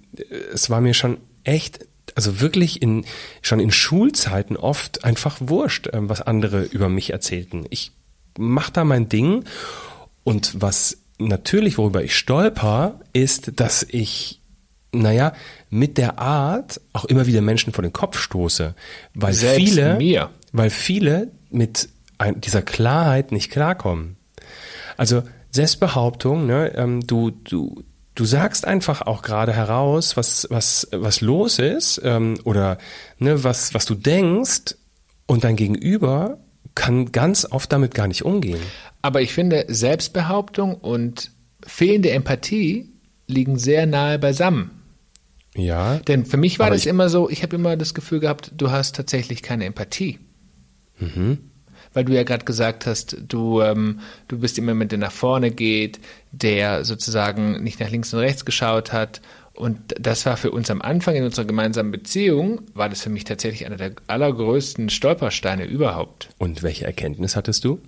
es 0.52 0.70
war 0.70 0.80
mir 0.80 0.94
schon 0.94 1.18
echt 1.44 1.87
also 2.18 2.40
wirklich 2.40 2.82
in, 2.82 3.04
schon 3.42 3.60
in 3.60 3.70
Schulzeiten 3.70 4.56
oft 4.56 5.04
einfach 5.04 5.36
wurscht, 5.38 5.88
ähm, 5.92 6.08
was 6.08 6.20
andere 6.20 6.64
über 6.64 6.88
mich 6.88 7.10
erzählten. 7.10 7.64
Ich 7.70 7.92
mach 8.36 8.70
da 8.70 8.82
mein 8.82 9.08
Ding 9.08 9.44
und 10.24 10.60
was 10.60 10.98
natürlich, 11.18 11.78
worüber 11.78 12.02
ich 12.02 12.16
stolper, 12.16 12.98
ist, 13.12 13.60
dass 13.60 13.84
ich, 13.88 14.40
naja, 14.90 15.32
mit 15.70 15.96
der 15.96 16.18
Art 16.18 16.80
auch 16.92 17.04
immer 17.04 17.26
wieder 17.26 17.40
Menschen 17.40 17.72
vor 17.72 17.82
den 17.82 17.92
Kopf 17.92 18.18
stoße, 18.18 18.74
weil 19.14 19.32
Selbst 19.32 19.68
viele, 19.68 19.94
mir. 19.98 20.30
weil 20.50 20.70
viele 20.70 21.30
mit 21.50 21.88
dieser 22.38 22.62
Klarheit 22.62 23.30
nicht 23.30 23.52
klarkommen. 23.52 24.16
Also 24.96 25.22
Selbstbehauptung, 25.52 26.46
ne, 26.46 26.74
ähm, 26.74 27.06
du, 27.06 27.30
du, 27.30 27.84
du 28.18 28.24
sagst 28.24 28.66
einfach 28.66 29.02
auch 29.02 29.22
gerade 29.22 29.52
heraus, 29.52 30.16
was, 30.16 30.48
was, 30.50 30.88
was 30.90 31.20
los 31.20 31.60
ist 31.60 32.00
ähm, 32.04 32.38
oder 32.42 32.78
ne, 33.18 33.44
was, 33.44 33.74
was 33.74 33.86
du 33.86 33.94
denkst 33.94 34.74
und 35.26 35.44
dein 35.44 35.54
Gegenüber 35.54 36.38
kann 36.74 37.12
ganz 37.12 37.46
oft 37.48 37.70
damit 37.72 37.94
gar 37.94 38.08
nicht 38.08 38.24
umgehen. 38.24 38.60
Aber 39.02 39.22
ich 39.22 39.32
finde, 39.32 39.66
Selbstbehauptung 39.68 40.74
und 40.74 41.30
fehlende 41.64 42.10
Empathie 42.10 42.92
liegen 43.28 43.56
sehr 43.56 43.86
nahe 43.86 44.18
beisammen. 44.18 44.82
Ja. 45.54 45.98
Denn 45.98 46.24
für 46.24 46.36
mich 46.36 46.58
war 46.58 46.70
das 46.70 46.86
immer 46.86 47.08
so, 47.08 47.30
ich 47.30 47.42
habe 47.42 47.56
immer 47.56 47.76
das 47.76 47.94
Gefühl 47.94 48.20
gehabt, 48.20 48.52
du 48.56 48.70
hast 48.70 48.96
tatsächlich 48.96 49.42
keine 49.42 49.64
Empathie. 49.64 50.18
Mhm. 50.98 51.47
Weil 51.98 52.04
du 52.04 52.14
ja 52.14 52.22
gerade 52.22 52.44
gesagt 52.44 52.86
hast, 52.86 53.16
du, 53.26 53.60
ähm, 53.60 53.98
du 54.28 54.38
bist 54.38 54.56
immer 54.56 54.72
mit 54.72 54.92
der 54.92 55.00
nach 55.00 55.10
vorne 55.10 55.50
geht, 55.50 55.98
der 56.30 56.84
sozusagen 56.84 57.64
nicht 57.64 57.80
nach 57.80 57.90
links 57.90 58.14
und 58.14 58.20
rechts 58.20 58.44
geschaut 58.44 58.92
hat. 58.92 59.20
Und 59.52 59.80
das 59.98 60.24
war 60.24 60.36
für 60.36 60.52
uns 60.52 60.70
am 60.70 60.80
Anfang 60.80 61.16
in 61.16 61.24
unserer 61.24 61.44
gemeinsamen 61.44 61.90
Beziehung, 61.90 62.60
war 62.72 62.88
das 62.88 63.02
für 63.02 63.10
mich 63.10 63.24
tatsächlich 63.24 63.66
einer 63.66 63.78
der 63.78 63.94
allergrößten 64.06 64.90
Stolpersteine 64.90 65.64
überhaupt. 65.64 66.28
Und 66.38 66.62
welche 66.62 66.84
Erkenntnis 66.84 67.34
hattest 67.34 67.64
du? 67.64 67.80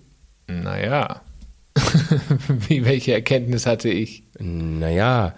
Naja. 0.49 1.21
Wie, 2.67 2.85
welche 2.85 3.13
Erkenntnis 3.13 3.65
hatte 3.65 3.91
ich? 3.91 4.25
Naja, 4.41 5.37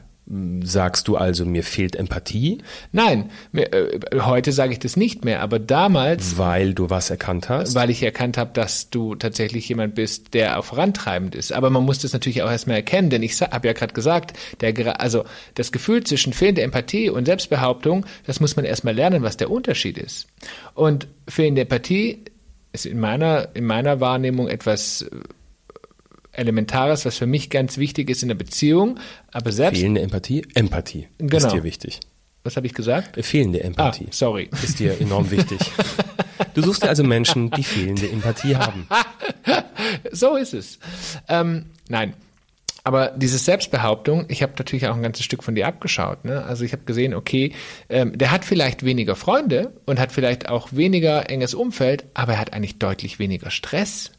sagst 0.62 1.08
du 1.08 1.16
also, 1.16 1.44
mir 1.44 1.62
fehlt 1.62 1.94
Empathie, 1.94 2.58
Nein, 2.90 3.30
mir, 3.52 3.72
äh, 3.72 4.00
heute 4.20 4.52
sage 4.52 4.72
ich 4.72 4.78
das 4.78 4.96
nicht 4.96 5.24
mehr, 5.24 5.40
aber 5.40 5.58
damals, 5.58 6.38
weil 6.38 6.72
du 6.72 6.88
was 6.88 7.10
erkannt 7.10 7.50
hast? 7.50 7.74
weil 7.74 7.90
ich 7.90 8.02
erkannt 8.02 8.38
habe, 8.38 8.50
dass 8.54 8.88
du 8.88 9.14
tatsächlich 9.14 9.68
jemand 9.68 9.94
bist, 9.94 10.32
der 10.32 10.58
auch 10.58 10.64
vorantreibend 10.64 11.34
ist. 11.34 11.52
Aber 11.52 11.68
man 11.68 11.84
muss 11.84 11.98
das 11.98 12.14
natürlich 12.14 12.42
auch 12.42 12.50
erstmal 12.50 12.76
erkennen, 12.76 13.10
denn 13.10 13.22
ich 13.22 13.40
habe 13.40 13.66
ja 13.66 13.74
gerade 13.74 13.92
gesagt, 13.92 14.38
der, 14.60 15.00
also 15.00 15.24
das 15.54 15.70
Gefühl 15.70 16.02
zwischen 16.04 16.32
fehlender 16.32 16.62
Empathie 16.62 17.10
und 17.10 17.26
Selbstbehauptung, 17.26 18.06
das 18.26 18.40
muss 18.40 18.56
man 18.56 18.64
erstmal 18.64 18.94
lernen, 18.94 19.22
was 19.22 19.36
der 19.36 19.50
Unterschied 19.50 19.98
ist. 19.98 20.28
Und 20.74 21.08
fehlende 21.28 21.62
Empathie 21.62 22.24
ist 22.72 22.86
in 22.86 22.98
meiner, 22.98 23.54
in 23.54 23.66
meiner 23.66 24.00
Wahrnehmung 24.00 24.48
etwas 24.48 25.02
äh, 25.02 25.08
Elementares, 26.32 27.04
was 27.04 27.18
für 27.18 27.26
mich 27.26 27.50
ganz 27.50 27.78
wichtig 27.78 28.10
ist 28.10 28.22
in 28.22 28.28
der 28.28 28.34
Beziehung. 28.34 28.98
Aber 29.32 29.52
selbst, 29.52 29.78
Fehlende 29.78 30.00
Empathie? 30.00 30.46
Empathie 30.54 31.08
ist 31.18 31.30
Genau. 31.30 31.50
dir 31.50 31.62
wichtig. 31.62 32.00
was 32.44 32.56
habe 32.56 32.66
ich 32.66 32.74
gesagt? 32.74 33.22
Fehlende 33.24 33.60
Ah, 33.62 33.66
Empathie 33.66 34.06
sorry. 34.10 34.50
ist 34.64 34.78
dir 34.80 35.00
enorm 35.00 35.30
wichtig. 35.30 35.58
Du 36.54 36.60
suchst 36.62 36.84
also 36.86 37.02
Menschen, 37.02 37.50
die 37.52 37.62
fehlende 37.62 38.10
Empathie 38.10 38.56
haben. 38.56 38.86
So 40.12 40.36
ist 40.36 40.52
es. 40.54 40.78
Ähm, 41.28 41.66
nein. 41.88 42.14
Aber 42.84 43.12
diese 43.16 43.38
Selbstbehauptung, 43.38 44.26
ich 44.28 44.42
habe 44.42 44.52
natürlich 44.58 44.86
auch 44.88 44.96
ein 44.96 45.02
ganzes 45.02 45.24
Stück 45.24 45.44
von 45.44 45.54
dir 45.54 45.66
abgeschaut. 45.68 46.24
Ne? 46.24 46.44
Also 46.44 46.64
ich 46.64 46.72
habe 46.72 46.82
gesehen, 46.84 47.14
okay, 47.14 47.52
ähm, 47.88 48.18
der 48.18 48.30
hat 48.32 48.44
vielleicht 48.44 48.84
weniger 48.84 49.14
Freunde 49.16 49.72
und 49.86 50.00
hat 50.00 50.10
vielleicht 50.12 50.48
auch 50.48 50.68
weniger 50.72 51.30
enges 51.30 51.54
Umfeld, 51.54 52.04
aber 52.14 52.32
er 52.34 52.40
hat 52.40 52.52
eigentlich 52.52 52.78
deutlich 52.78 53.18
weniger 53.18 53.50
Stress 53.50 54.10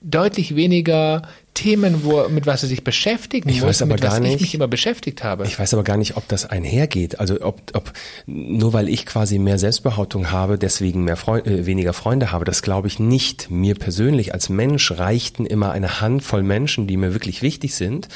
deutlich 0.00 0.54
weniger 0.54 1.22
Themen, 1.54 2.04
wo, 2.04 2.28
mit 2.28 2.46
was 2.46 2.64
er 2.64 2.68
sich 2.68 2.82
beschäftigen 2.82 3.48
ich 3.48 3.60
muss, 3.60 3.68
weiß 3.68 3.82
aber 3.82 3.94
mit 3.94 4.02
gar 4.02 4.12
was 4.12 4.20
nicht, 4.20 4.34
ich 4.34 4.40
mich 4.40 4.54
immer 4.54 4.68
beschäftigt 4.68 5.22
habe. 5.22 5.46
Ich 5.46 5.58
weiß 5.58 5.72
aber 5.74 5.84
gar 5.84 5.96
nicht, 5.96 6.16
ob 6.16 6.26
das 6.28 6.46
einhergeht. 6.46 7.20
Also 7.20 7.40
ob, 7.40 7.60
ob 7.74 7.92
nur 8.26 8.72
weil 8.72 8.88
ich 8.88 9.06
quasi 9.06 9.38
mehr 9.38 9.58
Selbstbehauptung 9.58 10.32
habe, 10.32 10.58
deswegen 10.58 11.04
mehr 11.04 11.16
Freund, 11.16 11.46
äh, 11.46 11.64
weniger 11.64 11.92
Freunde 11.92 12.32
habe, 12.32 12.44
das 12.44 12.62
glaube 12.62 12.88
ich 12.88 12.98
nicht. 12.98 13.50
Mir 13.50 13.76
persönlich 13.76 14.34
als 14.34 14.48
Mensch 14.48 14.90
reichten 14.90 15.46
immer 15.46 15.70
eine 15.70 16.00
Handvoll 16.00 16.42
Menschen, 16.42 16.86
die 16.88 16.96
mir 16.96 17.12
wirklich 17.12 17.40
wichtig 17.40 17.74
sind, 17.74 18.08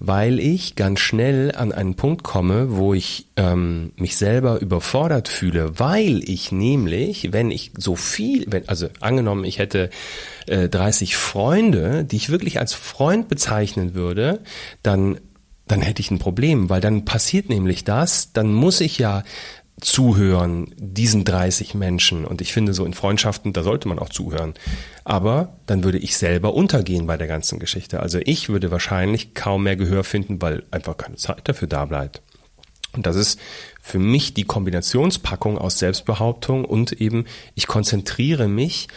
weil 0.00 0.38
ich 0.38 0.76
ganz 0.76 1.00
schnell 1.00 1.52
an 1.54 1.72
einen 1.72 1.94
Punkt 1.94 2.22
komme, 2.22 2.76
wo 2.76 2.94
ich 2.94 3.26
ähm, 3.36 3.92
mich 3.96 4.16
selber 4.16 4.60
überfordert 4.60 5.28
fühle, 5.28 5.78
weil 5.78 6.22
ich 6.28 6.52
nämlich, 6.52 7.32
wenn 7.32 7.50
ich 7.50 7.72
so 7.76 7.96
viel, 7.96 8.44
wenn, 8.48 8.68
also 8.68 8.88
angenommen, 9.00 9.44
ich 9.44 9.58
hätte 9.58 9.90
äh, 10.46 10.68
30 10.68 11.16
Freunde, 11.16 12.04
die 12.04 12.16
ich 12.16 12.30
wirklich 12.30 12.58
als 12.58 12.74
Freund 12.74 13.28
bezeichnen 13.28 13.94
würde, 13.94 14.40
dann 14.82 15.18
dann 15.66 15.82
hätte 15.82 16.00
ich 16.00 16.10
ein 16.10 16.18
Problem, 16.18 16.70
weil 16.70 16.80
dann 16.80 17.04
passiert 17.04 17.50
nämlich 17.50 17.84
das, 17.84 18.32
dann 18.32 18.54
muss 18.54 18.80
ich 18.80 18.96
ja 18.96 19.22
zuhören, 19.80 20.74
diesen 20.76 21.24
30 21.24 21.74
Menschen. 21.74 22.24
Und 22.24 22.40
ich 22.40 22.52
finde, 22.52 22.74
so 22.74 22.84
in 22.84 22.94
Freundschaften, 22.94 23.52
da 23.52 23.62
sollte 23.62 23.88
man 23.88 23.98
auch 23.98 24.08
zuhören. 24.08 24.54
Aber 25.04 25.56
dann 25.66 25.84
würde 25.84 25.98
ich 25.98 26.16
selber 26.16 26.54
untergehen 26.54 27.06
bei 27.06 27.16
der 27.16 27.26
ganzen 27.26 27.58
Geschichte. 27.58 28.00
Also 28.00 28.18
ich 28.24 28.48
würde 28.48 28.70
wahrscheinlich 28.70 29.34
kaum 29.34 29.64
mehr 29.64 29.76
Gehör 29.76 30.04
finden, 30.04 30.40
weil 30.42 30.64
einfach 30.70 30.96
keine 30.96 31.16
Zeit 31.16 31.42
dafür 31.44 31.68
da 31.68 31.84
bleibt. 31.84 32.22
Und 32.92 33.06
das 33.06 33.16
ist 33.16 33.38
für 33.80 33.98
mich 33.98 34.34
die 34.34 34.44
Kombinationspackung 34.44 35.58
aus 35.58 35.78
Selbstbehauptung 35.78 36.64
und 36.64 36.92
eben, 36.92 37.26
ich 37.54 37.66
konzentriere 37.66 38.48
mich 38.48 38.88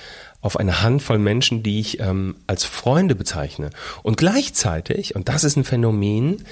auf 0.42 0.58
eine 0.58 0.82
Handvoll 0.82 1.20
Menschen, 1.20 1.62
die 1.62 1.80
ich 1.80 2.00
ähm, 2.00 2.36
als 2.48 2.64
Freunde 2.64 3.16
bezeichne. 3.16 3.70
Und 4.02 4.18
gleichzeitig, 4.18 5.16
und 5.16 5.30
das 5.30 5.44
ist 5.44 5.56
ein 5.56 5.64
Phänomen, 5.64 6.44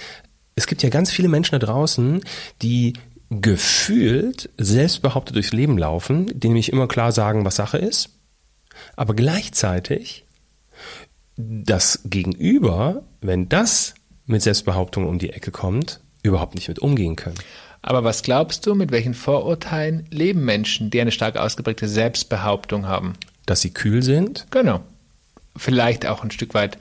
es 0.56 0.68
gibt 0.68 0.84
ja 0.84 0.90
ganz 0.90 1.10
viele 1.10 1.30
Menschen 1.30 1.58
da 1.58 1.66
draußen, 1.66 2.22
die 2.62 2.94
gefühlt 3.30 4.50
selbstbehauptet 4.58 5.36
durchs 5.36 5.54
Leben 5.54 5.78
laufen, 5.78 6.28
die 6.34 6.48
nämlich 6.48 6.72
immer 6.72 6.88
klar 6.88 7.12
sagen, 7.12 7.46
was 7.46 7.56
Sache 7.56 7.78
ist, 7.78 8.10
aber 8.96 9.14
gleichzeitig 9.14 10.26
das 11.38 12.02
Gegenüber, 12.06 13.04
wenn 13.22 13.48
das 13.48 13.94
mit 14.26 14.42
Selbstbehauptung 14.42 15.08
um 15.08 15.20
die 15.20 15.30
Ecke 15.30 15.52
kommt, 15.52 16.02
überhaupt 16.24 16.56
nicht 16.56 16.68
mit 16.68 16.80
umgehen 16.80 17.16
können. 17.16 17.38
Aber 17.82 18.04
was 18.04 18.24
glaubst 18.24 18.66
du, 18.66 18.76
mit 18.76 18.92
welchen 18.92 19.14
Vorurteilen 19.14 20.06
leben 20.12 20.44
Menschen, 20.44 20.90
die 20.90 21.00
eine 21.00 21.12
stark 21.12 21.38
ausgeprägte 21.38 21.88
Selbstbehauptung 21.88 22.88
haben? 22.88 23.14
Dass 23.46 23.62
sie 23.62 23.72
kühl 23.72 24.04
sind? 24.04 24.48
Genau. 24.52 24.82
Vielleicht 25.56 26.06
auch 26.06 26.24
ein 26.24 26.32
Stück 26.32 26.54
weit 26.54 26.78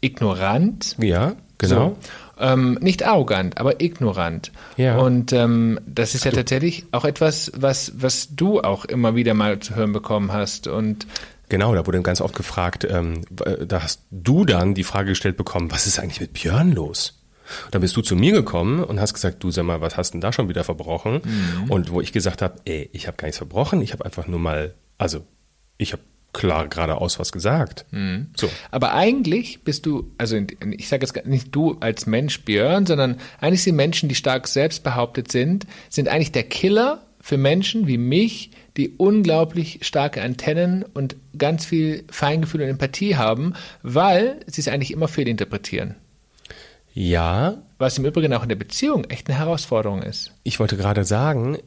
ignorant. 0.00 0.96
Ja, 0.98 1.36
genau. 1.58 1.96
So. 2.00 2.10
Ähm, 2.40 2.78
nicht 2.80 3.06
arrogant, 3.06 3.58
aber 3.58 3.80
ignorant. 3.80 4.50
Ja. 4.76 4.96
Und 4.96 5.32
ähm, 5.32 5.78
das 5.86 6.14
ist 6.14 6.24
ja 6.24 6.30
tatsächlich 6.30 6.86
auch 6.90 7.04
etwas, 7.04 7.52
was, 7.54 7.92
was 7.96 8.34
du 8.34 8.60
auch 8.60 8.84
immer 8.86 9.14
wieder 9.14 9.34
mal 9.34 9.60
zu 9.60 9.74
hören 9.74 9.92
bekommen 9.92 10.32
hast. 10.32 10.66
Und 10.66 11.06
Genau, 11.50 11.74
da 11.74 11.86
wurde 11.86 12.00
ganz 12.00 12.20
oft 12.20 12.34
gefragt, 12.36 12.86
ähm, 12.88 13.22
da 13.66 13.82
hast 13.82 14.02
du 14.10 14.44
dann 14.44 14.74
die 14.74 14.84
Frage 14.84 15.10
gestellt 15.10 15.36
bekommen, 15.36 15.70
was 15.70 15.86
ist 15.86 15.98
eigentlich 15.98 16.20
mit 16.20 16.32
Björn 16.32 16.72
los? 16.72 17.20
Und 17.64 17.74
dann 17.74 17.80
bist 17.80 17.96
du 17.96 18.02
zu 18.02 18.14
mir 18.14 18.32
gekommen 18.32 18.84
und 18.84 19.00
hast 19.00 19.14
gesagt, 19.14 19.42
du 19.42 19.50
sag 19.50 19.64
mal, 19.64 19.80
was 19.80 19.96
hast 19.96 20.12
denn 20.12 20.20
da 20.20 20.32
schon 20.32 20.48
wieder 20.48 20.62
verbrochen? 20.62 21.20
Mhm. 21.24 21.70
Und 21.70 21.90
wo 21.90 22.00
ich 22.00 22.12
gesagt 22.12 22.40
habe, 22.40 22.60
ey, 22.64 22.88
ich 22.92 23.08
habe 23.08 23.16
gar 23.16 23.26
nichts 23.26 23.38
verbrochen, 23.38 23.82
ich 23.82 23.92
habe 23.92 24.04
einfach 24.04 24.28
nur 24.28 24.38
mal, 24.38 24.74
also 24.96 25.26
ich 25.76 25.92
habe 25.92 26.02
klar 26.32 26.68
geradeaus 26.68 27.18
was 27.18 27.32
gesagt. 27.32 27.86
Mhm. 27.90 28.28
So. 28.36 28.48
Aber 28.70 28.94
eigentlich 28.94 29.62
bist 29.62 29.86
du, 29.86 30.10
also 30.18 30.36
ich 30.36 30.88
sage 30.88 31.06
jetzt 31.06 31.26
nicht 31.26 31.54
du 31.54 31.76
als 31.80 32.06
Mensch 32.06 32.42
Björn, 32.44 32.86
sondern 32.86 33.16
eigentlich 33.40 33.62
sind 33.62 33.76
Menschen, 33.76 34.08
die 34.08 34.14
stark 34.14 34.46
selbstbehauptet 34.48 35.30
sind, 35.32 35.66
sind 35.88 36.08
eigentlich 36.08 36.32
der 36.32 36.44
Killer 36.44 37.02
für 37.20 37.36
Menschen 37.36 37.86
wie 37.86 37.98
mich, 37.98 38.50
die 38.76 38.90
unglaublich 38.90 39.80
starke 39.82 40.22
Antennen 40.22 40.84
und 40.94 41.16
ganz 41.36 41.66
viel 41.66 42.04
Feingefühl 42.10 42.62
und 42.62 42.68
Empathie 42.68 43.16
haben, 43.16 43.54
weil 43.82 44.40
sie 44.46 44.60
es 44.60 44.68
eigentlich 44.68 44.92
immer 44.92 45.08
fehlinterpretieren. 45.08 45.96
Ja. 46.92 47.62
Was 47.78 47.98
im 47.98 48.04
Übrigen 48.04 48.32
auch 48.34 48.42
in 48.42 48.48
der 48.48 48.56
Beziehung 48.56 49.04
echt 49.04 49.28
eine 49.28 49.38
Herausforderung 49.38 50.02
ist. 50.02 50.32
Ich 50.44 50.58
wollte 50.60 50.76
gerade 50.76 51.04
sagen, 51.04 51.58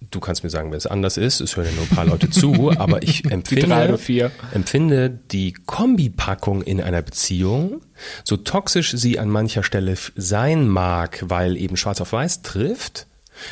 du 0.00 0.20
kannst 0.20 0.44
mir 0.44 0.50
sagen, 0.50 0.70
wenn 0.70 0.78
es 0.78 0.86
anders 0.86 1.16
ist, 1.16 1.40
es 1.40 1.56
hören 1.56 1.66
ja 1.66 1.72
nur 1.72 1.84
ein 1.84 1.88
paar 1.88 2.06
Leute 2.06 2.30
zu, 2.30 2.70
aber 2.76 3.02
ich 3.02 3.30
empfinde, 3.30 3.98
die 4.06 4.24
empfinde 4.52 5.10
die 5.30 5.52
Kombipackung 5.52 6.62
in 6.62 6.80
einer 6.80 7.02
Beziehung, 7.02 7.80
so 8.24 8.36
toxisch 8.36 8.92
sie 8.92 9.18
an 9.18 9.28
mancher 9.28 9.62
Stelle 9.62 9.94
sein 10.16 10.68
mag, 10.68 11.24
weil 11.28 11.56
eben 11.56 11.76
schwarz 11.76 12.00
auf 12.00 12.12
weiß 12.12 12.42
trifft, 12.42 13.06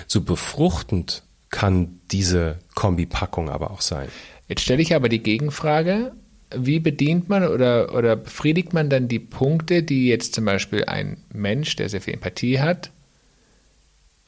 so 0.06 0.20
befruchtend 0.20 1.22
kann 1.50 2.00
diese 2.10 2.58
Kombipackung 2.74 3.50
aber 3.50 3.70
auch 3.70 3.80
sein. 3.80 4.08
Jetzt 4.48 4.62
stelle 4.62 4.82
ich 4.82 4.94
aber 4.94 5.08
die 5.08 5.22
Gegenfrage, 5.22 6.12
wie 6.54 6.78
bedient 6.78 7.28
man 7.28 7.46
oder, 7.46 7.94
oder 7.94 8.14
befriedigt 8.16 8.72
man 8.72 8.88
dann 8.88 9.08
die 9.08 9.18
Punkte, 9.18 9.82
die 9.82 10.06
jetzt 10.06 10.34
zum 10.34 10.44
Beispiel 10.44 10.84
ein 10.84 11.18
Mensch, 11.32 11.74
der 11.76 11.88
sehr 11.88 12.00
viel 12.00 12.14
Empathie 12.14 12.60
hat, 12.60 12.90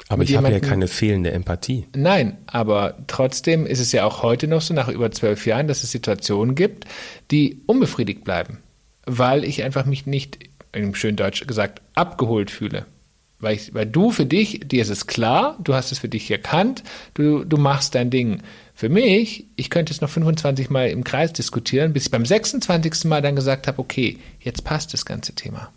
aber 0.09 0.23
ich 0.23 0.37
habe 0.37 0.51
ja 0.51 0.61
keine 0.61 0.89
fehlende 0.89 1.33
Empathie. 1.33 1.87
Nein, 1.95 2.39
aber 2.47 2.99
trotzdem 3.07 3.67
ist 3.67 3.81
es 3.81 3.93
ja 3.93 4.05
auch 4.05 4.23
heute 4.23 4.47
noch 4.47 4.63
so, 4.63 4.73
nach 4.73 4.89
über 4.89 5.11
zwölf 5.11 5.47
Jahren, 5.47 5.69
dass 5.69 5.83
es 5.83 5.91
Situationen 5.91 6.55
gibt, 6.55 6.85
die 7.31 7.63
unbefriedigt 7.67 8.25
bleiben, 8.25 8.59
weil 9.05 9.45
ich 9.45 9.63
einfach 9.65 9.85
mich 9.85 10.07
nicht, 10.07 10.39
im 10.73 10.95
schönen 10.95 11.17
Deutsch 11.17 11.47
gesagt, 11.47 11.83
abgeholt 11.95 12.51
fühle. 12.51 12.87
Weil, 13.41 13.55
ich, 13.55 13.73
weil 13.73 13.87
du 13.87 14.11
für 14.11 14.27
dich, 14.27 14.61
dir 14.65 14.83
ist 14.83 14.89
es 14.89 15.07
klar, 15.07 15.57
du 15.63 15.75
hast 15.75 15.93
es 15.93 16.01
für 16.01 16.09
dich 16.09 16.29
erkannt, 16.31 16.83
du, 17.15 17.45
du 17.45 17.57
machst 17.57 17.95
dein 17.95 18.11
Ding. 18.11 18.43
Für 18.75 18.89
mich, 18.89 19.47
ich 19.55 19.71
könnte 19.71 19.93
es 19.93 20.01
noch 20.01 20.11
25 20.11 20.71
Mal 20.71 20.89
im 20.89 21.05
Kreis 21.05 21.33
diskutieren, 21.33 21.93
bis 21.93 22.07
ich 22.07 22.11
beim 22.11 22.27
26. 22.27 23.05
Mal 23.05 23.23
dann 23.23 23.37
gesagt 23.37 23.69
habe, 23.69 23.79
okay, 23.79 24.19
jetzt 24.41 24.65
passt 24.65 24.93
das 24.93 25.05
ganze 25.05 25.35
Thema. 25.35 25.73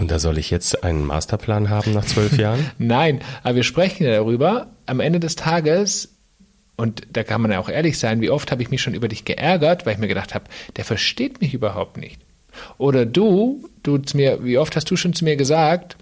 Und 0.00 0.10
da 0.10 0.18
soll 0.18 0.38
ich 0.38 0.48
jetzt 0.48 0.82
einen 0.82 1.04
Masterplan 1.04 1.68
haben 1.68 1.92
nach 1.92 2.06
zwölf 2.06 2.38
Jahren? 2.38 2.70
Nein, 2.78 3.20
aber 3.42 3.56
wir 3.56 3.64
sprechen 3.64 4.04
ja 4.04 4.12
darüber. 4.12 4.68
Am 4.86 4.98
Ende 4.98 5.20
des 5.20 5.36
Tages, 5.36 6.14
und 6.76 7.02
da 7.12 7.22
kann 7.22 7.42
man 7.42 7.50
ja 7.50 7.58
auch 7.58 7.68
ehrlich 7.68 7.98
sein, 7.98 8.22
wie 8.22 8.30
oft 8.30 8.50
habe 8.50 8.62
ich 8.62 8.70
mich 8.70 8.80
schon 8.80 8.94
über 8.94 9.08
dich 9.08 9.26
geärgert, 9.26 9.84
weil 9.84 9.92
ich 9.92 9.98
mir 9.98 10.08
gedacht 10.08 10.34
habe, 10.34 10.46
der 10.76 10.86
versteht 10.86 11.42
mich 11.42 11.52
überhaupt 11.52 11.98
nicht. 11.98 12.18
Oder 12.78 13.04
du, 13.04 13.68
du 13.82 13.98
zu 13.98 14.16
mir, 14.16 14.42
wie 14.42 14.56
oft 14.56 14.74
hast 14.74 14.90
du 14.90 14.96
schon 14.96 15.12
zu 15.12 15.22
mir 15.22 15.36
gesagt, 15.36 15.98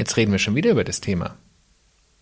jetzt 0.00 0.16
reden 0.16 0.32
wir 0.32 0.40
schon 0.40 0.56
wieder 0.56 0.72
über 0.72 0.82
das 0.82 1.00
Thema. 1.00 1.36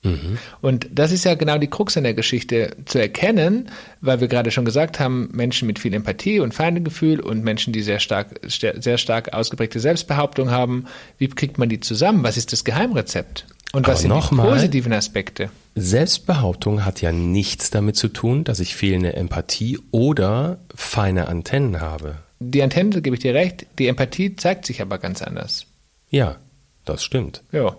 Mhm. 0.04 0.38
Und 0.60 0.86
das 0.92 1.10
ist 1.10 1.24
ja 1.24 1.34
genau 1.34 1.58
die 1.58 1.66
Krux 1.66 1.96
in 1.96 2.04
der 2.04 2.14
Geschichte 2.14 2.76
zu 2.84 2.98
erkennen, 2.98 3.70
weil 4.00 4.20
wir 4.20 4.28
gerade 4.28 4.50
schon 4.50 4.64
gesagt 4.64 5.00
haben, 5.00 5.30
Menschen 5.32 5.66
mit 5.66 5.78
viel 5.78 5.94
Empathie 5.94 6.40
und 6.40 6.54
Feindegefühl 6.54 7.20
und 7.20 7.42
Menschen, 7.42 7.72
die 7.72 7.82
sehr 7.82 7.98
stark, 7.98 8.38
sehr 8.46 8.98
stark 8.98 9.32
ausgeprägte 9.32 9.80
Selbstbehauptung 9.80 10.50
haben, 10.50 10.84
wie 11.18 11.28
kriegt 11.28 11.58
man 11.58 11.68
die 11.68 11.80
zusammen? 11.80 12.22
Was 12.22 12.36
ist 12.36 12.52
das 12.52 12.64
Geheimrezept? 12.64 13.46
Und 13.72 13.88
was 13.88 14.04
Aber 14.04 14.20
sind 14.20 14.30
die 14.30 14.36
positiven 14.36 14.92
Aspekte? 14.92 15.50
Selbstbehauptung 15.74 16.84
hat 16.84 17.00
ja 17.00 17.10
nichts 17.10 17.70
damit 17.70 17.96
zu 17.96 18.06
tun, 18.06 18.44
dass 18.44 18.60
ich 18.60 18.76
fehlende 18.76 19.14
Empathie 19.14 19.80
oder 19.90 20.58
feine 20.72 21.26
Antennen 21.26 21.80
habe. 21.80 22.18
Die 22.38 22.62
Antennen, 22.62 22.92
da 22.92 23.00
gebe 23.00 23.16
ich 23.16 23.22
dir 23.22 23.34
recht, 23.34 23.66
die 23.78 23.88
Empathie 23.88 24.36
zeigt 24.36 24.66
sich 24.66 24.80
aber 24.80 24.98
ganz 24.98 25.22
anders. 25.22 25.66
Ja, 26.10 26.36
das 26.84 27.02
stimmt. 27.02 27.42
Ja. 27.50 27.76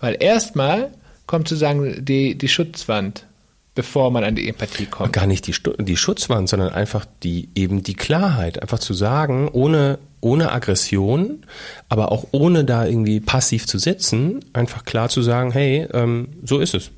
Weil 0.00 0.16
erstmal 0.18 0.92
kommt 1.26 1.48
sozusagen 1.48 2.04
die, 2.04 2.36
die 2.36 2.48
Schutzwand, 2.48 3.26
bevor 3.74 4.10
man 4.10 4.24
an 4.24 4.34
die 4.34 4.48
Empathie 4.48 4.86
kommt. 4.86 5.12
Gar 5.12 5.26
nicht 5.26 5.46
die, 5.46 5.54
die 5.78 5.96
Schutzwand, 5.96 6.48
sondern 6.48 6.72
einfach 6.72 7.04
die, 7.22 7.48
eben 7.54 7.82
die 7.82 7.94
Klarheit, 7.94 8.62
einfach 8.62 8.78
zu 8.78 8.94
sagen, 8.94 9.48
ohne, 9.48 9.98
ohne 10.20 10.52
Aggression, 10.52 11.44
aber 11.88 12.12
auch 12.12 12.28
ohne 12.32 12.64
da 12.64 12.86
irgendwie 12.86 13.20
passiv 13.20 13.66
zu 13.66 13.78
sitzen, 13.78 14.44
einfach 14.52 14.84
klar 14.84 15.08
zu 15.08 15.22
sagen, 15.22 15.52
hey, 15.52 15.86
ähm, 15.92 16.28
so 16.44 16.58
ist 16.58 16.74
es. 16.74 16.90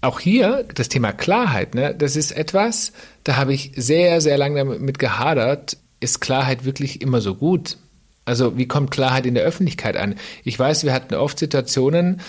Auch 0.00 0.18
hier 0.18 0.64
das 0.74 0.88
Thema 0.88 1.12
Klarheit, 1.12 1.74
ne, 1.74 1.94
das 1.94 2.16
ist 2.16 2.32
etwas, 2.32 2.92
da 3.22 3.36
habe 3.36 3.54
ich 3.54 3.72
sehr, 3.76 4.20
sehr 4.20 4.36
lange 4.36 4.64
damit 4.64 4.98
gehadert. 4.98 5.76
Ist 6.00 6.20
Klarheit 6.20 6.64
wirklich 6.64 7.00
immer 7.00 7.20
so 7.20 7.36
gut? 7.36 7.76
Also 8.24 8.56
wie 8.56 8.66
kommt 8.66 8.90
Klarheit 8.90 9.26
in 9.26 9.34
der 9.34 9.44
Öffentlichkeit 9.44 9.96
an? 9.96 10.14
Ich 10.44 10.58
weiß, 10.58 10.84
wir 10.84 10.92
hatten 10.92 11.14
oft 11.14 11.38
Situationen, 11.38 12.20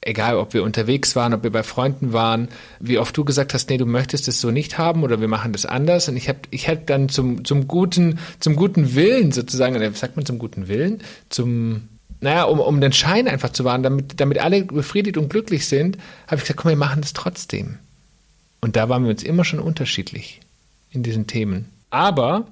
egal 0.00 0.36
ob 0.36 0.54
wir 0.54 0.62
unterwegs 0.62 1.16
waren, 1.16 1.34
ob 1.34 1.42
wir 1.42 1.50
bei 1.50 1.62
Freunden 1.62 2.12
waren, 2.12 2.48
wie 2.80 2.98
oft 2.98 3.16
du 3.16 3.24
gesagt 3.24 3.54
hast, 3.54 3.68
nee, 3.70 3.76
du 3.76 3.86
möchtest 3.86 4.28
es 4.28 4.40
so 4.40 4.50
nicht 4.50 4.78
haben 4.78 5.02
oder 5.02 5.20
wir 5.20 5.28
machen 5.28 5.52
das 5.52 5.66
anders. 5.66 6.08
Und 6.08 6.16
ich 6.16 6.28
habe 6.28 6.40
ich 6.50 6.68
hab 6.68 6.86
dann 6.86 7.08
zum, 7.08 7.44
zum 7.44 7.68
guten, 7.68 8.18
zum 8.40 8.56
guten 8.56 8.94
Willen 8.94 9.32
sozusagen, 9.32 9.80
was 9.80 10.00
sagt 10.00 10.16
man 10.16 10.26
zum 10.26 10.38
guten 10.38 10.68
Willen? 10.68 11.02
Zum, 11.28 11.88
naja, 12.20 12.44
um, 12.44 12.60
um 12.60 12.80
den 12.80 12.92
Schein 12.92 13.28
einfach 13.28 13.50
zu 13.50 13.64
wahren, 13.64 13.82
damit, 13.82 14.20
damit 14.20 14.38
alle 14.38 14.64
befriedigt 14.64 15.16
und 15.16 15.30
glücklich 15.30 15.66
sind, 15.66 15.98
habe 16.26 16.36
ich 16.36 16.42
gesagt, 16.42 16.60
komm, 16.60 16.70
wir 16.70 16.76
machen 16.76 17.02
das 17.02 17.12
trotzdem. 17.12 17.78
Und 18.60 18.76
da 18.76 18.88
waren 18.88 19.04
wir 19.04 19.10
uns 19.10 19.22
immer 19.22 19.44
schon 19.44 19.60
unterschiedlich 19.60 20.40
in 20.90 21.02
diesen 21.02 21.26
Themen. 21.26 21.66
Aber 21.90 22.46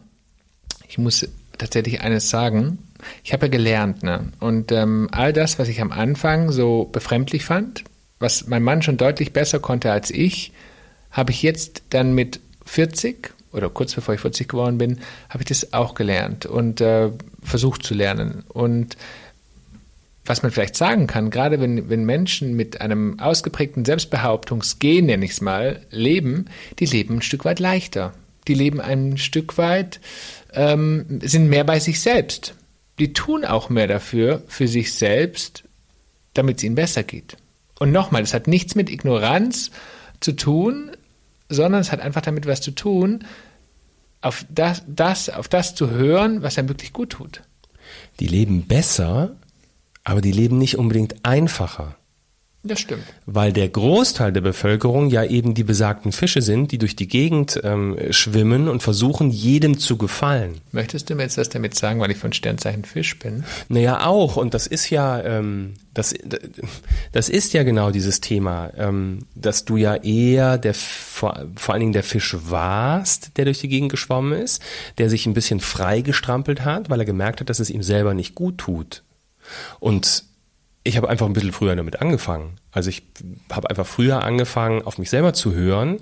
ich 0.88 0.98
muss 0.98 1.26
tatsächlich 1.58 2.00
eines 2.00 2.30
sagen, 2.30 2.78
ich 3.24 3.32
habe 3.32 3.46
ja 3.46 3.50
gelernt, 3.50 4.02
ne? 4.02 4.32
Und 4.40 4.72
ähm, 4.72 5.08
all 5.12 5.32
das, 5.32 5.58
was 5.58 5.68
ich 5.68 5.80
am 5.80 5.92
Anfang 5.92 6.52
so 6.52 6.88
befremdlich 6.90 7.44
fand, 7.44 7.84
was 8.18 8.46
mein 8.46 8.62
Mann 8.62 8.82
schon 8.82 8.96
deutlich 8.96 9.32
besser 9.32 9.60
konnte 9.60 9.92
als 9.92 10.10
ich, 10.10 10.52
habe 11.10 11.32
ich 11.32 11.42
jetzt 11.42 11.82
dann 11.90 12.14
mit 12.14 12.40
40 12.64 13.32
oder 13.52 13.70
kurz 13.70 13.94
bevor 13.94 14.14
ich 14.14 14.20
40 14.20 14.48
geworden 14.48 14.78
bin, 14.78 14.98
habe 15.30 15.42
ich 15.42 15.48
das 15.48 15.72
auch 15.72 15.94
gelernt 15.94 16.46
und 16.46 16.80
äh, 16.80 17.10
versucht 17.42 17.82
zu 17.82 17.94
lernen. 17.94 18.44
Und 18.48 18.96
was 20.26 20.42
man 20.42 20.50
vielleicht 20.50 20.76
sagen 20.76 21.06
kann, 21.06 21.30
gerade 21.30 21.60
wenn, 21.60 21.88
wenn 21.88 22.04
Menschen 22.04 22.54
mit 22.54 22.80
einem 22.80 23.18
ausgeprägten 23.20 23.84
Selbstbehauptungsgen, 23.84 25.06
nenne 25.06 25.24
ich 25.24 25.32
es 25.32 25.40
mal, 25.40 25.80
leben, 25.90 26.46
die 26.78 26.86
leben 26.86 27.18
ein 27.18 27.22
Stück 27.22 27.44
weit 27.44 27.60
leichter. 27.60 28.12
Die 28.48 28.54
leben 28.54 28.80
ein 28.80 29.18
Stück 29.18 29.56
weit, 29.56 30.00
ähm, 30.52 31.20
sind 31.22 31.48
mehr 31.48 31.64
bei 31.64 31.78
sich 31.78 32.00
selbst 32.00 32.54
die 32.98 33.12
tun 33.12 33.44
auch 33.44 33.68
mehr 33.68 33.86
dafür, 33.86 34.42
für 34.46 34.68
sich 34.68 34.94
selbst, 34.94 35.64
damit 36.34 36.58
es 36.58 36.64
ihnen 36.64 36.74
besser 36.74 37.02
geht. 37.02 37.36
Und 37.78 37.92
nochmal, 37.92 38.22
das 38.22 38.34
hat 38.34 38.46
nichts 38.46 38.74
mit 38.74 38.90
Ignoranz 38.90 39.70
zu 40.20 40.32
tun, 40.32 40.92
sondern 41.48 41.80
es 41.80 41.92
hat 41.92 42.00
einfach 42.00 42.22
damit 42.22 42.46
was 42.46 42.60
zu 42.60 42.70
tun, 42.70 43.24
auf 44.22 44.46
das, 44.48 44.82
das, 44.86 45.28
auf 45.28 45.48
das 45.48 45.74
zu 45.74 45.90
hören, 45.90 46.42
was 46.42 46.58
einem 46.58 46.68
wirklich 46.68 46.92
gut 46.92 47.10
tut. 47.10 47.42
Die 48.18 48.26
leben 48.26 48.66
besser, 48.66 49.36
aber 50.04 50.20
die 50.20 50.32
leben 50.32 50.58
nicht 50.58 50.78
unbedingt 50.78 51.24
einfacher. 51.24 51.96
Das 52.66 52.80
stimmt. 52.80 53.04
Weil 53.26 53.52
der 53.52 53.68
Großteil 53.68 54.32
der 54.32 54.40
Bevölkerung 54.40 55.08
ja 55.08 55.24
eben 55.24 55.54
die 55.54 55.64
besagten 55.64 56.10
Fische 56.12 56.42
sind, 56.42 56.72
die 56.72 56.78
durch 56.78 56.96
die 56.96 57.06
Gegend 57.06 57.60
ähm, 57.62 57.96
schwimmen 58.10 58.68
und 58.68 58.82
versuchen, 58.82 59.30
jedem 59.30 59.78
zu 59.78 59.96
gefallen. 59.96 60.60
Möchtest 60.72 61.08
du 61.08 61.14
mir 61.14 61.22
jetzt 61.22 61.38
das 61.38 61.48
damit 61.48 61.74
sagen, 61.74 62.00
weil 62.00 62.10
ich 62.10 62.18
von 62.18 62.32
Sternzeichen 62.32 62.84
Fisch 62.84 63.18
bin? 63.18 63.44
Naja, 63.68 64.06
auch. 64.06 64.36
Und 64.36 64.54
das 64.54 64.66
ist 64.66 64.90
ja, 64.90 65.22
ähm, 65.22 65.74
das, 65.94 66.14
das 67.12 67.28
ist 67.28 67.52
ja 67.52 67.62
genau 67.62 67.90
dieses 67.90 68.20
Thema, 68.20 68.72
ähm, 68.76 69.20
dass 69.34 69.64
du 69.64 69.76
ja 69.76 69.94
eher 69.94 70.58
der, 70.58 70.74
vor, 70.74 71.46
vor 71.54 71.74
allen 71.74 71.80
Dingen 71.80 71.92
der 71.92 72.02
Fisch 72.02 72.36
warst, 72.48 73.36
der 73.36 73.44
durch 73.44 73.60
die 73.60 73.68
Gegend 73.68 73.90
geschwommen 73.90 74.32
ist, 74.32 74.60
der 74.98 75.08
sich 75.08 75.26
ein 75.26 75.34
bisschen 75.34 75.60
frei 75.60 76.00
gestrampelt 76.00 76.64
hat, 76.64 76.90
weil 76.90 77.00
er 77.00 77.06
gemerkt 77.06 77.40
hat, 77.40 77.50
dass 77.50 77.60
es 77.60 77.70
ihm 77.70 77.82
selber 77.82 78.14
nicht 78.14 78.34
gut 78.34 78.58
tut. 78.58 79.02
Und 79.78 80.24
ich 80.86 80.96
habe 80.96 81.08
einfach 81.08 81.26
ein 81.26 81.32
bisschen 81.32 81.52
früher 81.52 81.74
damit 81.76 82.00
angefangen. 82.00 82.56
Also 82.70 82.90
ich 82.90 83.02
habe 83.50 83.68
einfach 83.70 83.86
früher 83.86 84.22
angefangen, 84.22 84.82
auf 84.82 84.98
mich 84.98 85.10
selber 85.10 85.32
zu 85.32 85.54
hören. 85.54 85.98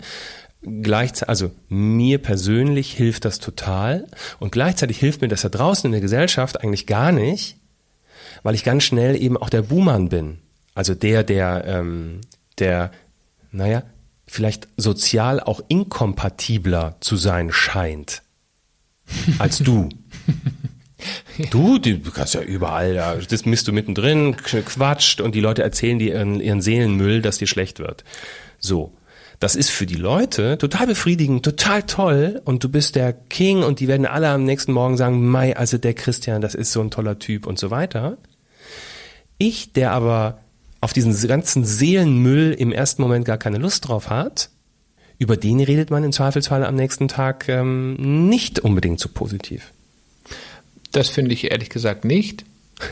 Gleichzeitig, 0.62 1.28
also 1.28 1.50
mir 1.68 2.18
persönlich 2.18 2.92
hilft 2.92 3.24
das 3.24 3.38
total 3.38 4.06
und 4.38 4.52
gleichzeitig 4.52 4.98
hilft 4.98 5.20
mir 5.20 5.28
das 5.28 5.42
da 5.42 5.48
draußen 5.48 5.86
in 5.88 5.92
der 5.92 6.00
Gesellschaft 6.00 6.62
eigentlich 6.62 6.86
gar 6.86 7.12
nicht, 7.12 7.56
weil 8.42 8.54
ich 8.54 8.64
ganz 8.64 8.84
schnell 8.84 9.20
eben 9.20 9.36
auch 9.36 9.50
der 9.50 9.62
Buhmann 9.62 10.08
bin. 10.08 10.38
Also 10.74 10.94
der, 10.94 11.22
der, 11.22 11.64
ähm, 11.66 12.20
der, 12.58 12.90
naja, 13.52 13.82
vielleicht 14.26 14.68
sozial 14.76 15.40
auch 15.40 15.60
inkompatibler 15.68 16.96
zu 17.00 17.16
sein 17.16 17.52
scheint 17.52 18.22
als 19.38 19.59
du. 19.59 19.88
Du, 21.50 21.78
du 21.78 21.98
kannst 22.12 22.35
ja 22.35 22.42
überall, 22.42 22.94
ja, 22.94 23.16
das 23.16 23.44
misst 23.44 23.66
du 23.66 23.72
mittendrin, 23.72 24.37
quatscht 24.37 25.20
und 25.20 25.35
die 25.35 25.40
Leute 25.40 25.62
erzählen 25.62 25.98
dir 25.98 26.14
ihren, 26.14 26.40
ihren 26.40 26.61
Seelenmüll, 26.61 27.22
dass 27.22 27.38
dir 27.38 27.46
schlecht 27.46 27.78
wird. 27.78 28.04
So. 28.59 28.92
Das 29.40 29.57
ist 29.57 29.70
für 29.70 29.85
die 29.85 29.96
Leute 29.96 30.57
total 30.59 30.87
befriedigend, 30.87 31.44
total 31.44 31.83
toll 31.83 32.40
und 32.44 32.62
du 32.62 32.68
bist 32.68 32.94
der 32.94 33.12
King 33.12 33.62
und 33.62 33.80
die 33.80 33.88
werden 33.88 34.07
alle 34.07 34.28
am 34.28 34.44
nächsten 34.44 34.72
Morgen 34.72 34.96
sagen, 34.96 35.28
Mai, 35.28 35.57
also 35.57 35.76
der 35.76 35.92
Christian, 35.92 36.40
das 36.40 36.54
ist 36.54 36.72
so 36.72 36.80
ein 36.80 36.90
toller 36.90 37.18
Typ 37.18 37.46
und 37.46 37.59
so 37.59 37.70
weiter. 37.70 38.16
Ich, 39.37 39.72
der 39.72 39.90
aber 39.90 40.38
auf 40.80 40.92
diesen 40.92 41.14
ganzen 41.28 41.64
Seelenmüll 41.64 42.52
im 42.52 42.72
ersten 42.72 43.02
Moment 43.02 43.26
gar 43.26 43.37
keine 43.37 43.59
Lust 43.59 43.88
drauf 43.88 44.09
hat, 44.09 44.50
über 45.18 45.37
den 45.37 45.61
redet 45.61 45.90
man 45.90 46.04
im 46.04 46.12
Zweifelsfall 46.12 46.64
am 46.64 46.76
nächsten 46.76 47.09
Tag 47.09 47.48
ähm, 47.48 48.28
nicht 48.28 48.61
unbedingt 48.61 49.00
so 49.00 49.09
positiv. 49.09 49.73
Das 50.94 51.09
finde 51.11 51.33
ich 51.33 51.50
ehrlich 51.50 51.70
gesagt 51.70 52.04
nicht. 52.04 52.44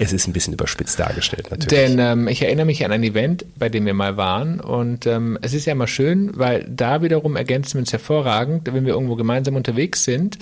Es 0.00 0.12
ist 0.12 0.26
ein 0.26 0.32
bisschen 0.32 0.54
überspitzt 0.54 0.98
dargestellt, 0.98 1.52
natürlich. 1.52 1.68
Denn 1.68 2.00
ähm, 2.00 2.26
ich 2.26 2.42
erinnere 2.42 2.66
mich 2.66 2.84
an 2.84 2.90
ein 2.90 3.04
Event, 3.04 3.44
bei 3.56 3.68
dem 3.68 3.86
wir 3.86 3.94
mal 3.94 4.16
waren. 4.16 4.58
Und 4.58 5.06
ähm, 5.06 5.38
es 5.40 5.54
ist 5.54 5.66
ja 5.66 5.72
immer 5.72 5.86
schön, 5.86 6.32
weil 6.34 6.66
da 6.68 7.00
wiederum 7.00 7.36
ergänzen 7.36 7.74
wir 7.74 7.82
uns 7.82 7.92
hervorragend, 7.92 8.68
wenn 8.72 8.86
wir 8.86 8.92
irgendwo 8.92 9.14
gemeinsam 9.14 9.54
unterwegs 9.54 10.02
sind. 10.02 10.36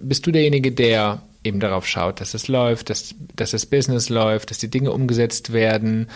Bist 0.00 0.26
du 0.26 0.32
derjenige, 0.32 0.72
der 0.72 1.22
eben 1.44 1.60
darauf 1.60 1.86
schaut, 1.86 2.20
dass 2.20 2.34
es 2.34 2.48
läuft, 2.48 2.90
dass, 2.90 3.14
dass 3.36 3.52
das 3.52 3.64
Business 3.64 4.08
läuft, 4.08 4.50
dass 4.50 4.58
die 4.58 4.70
Dinge 4.70 4.90
umgesetzt 4.90 5.52
werden. 5.52 6.08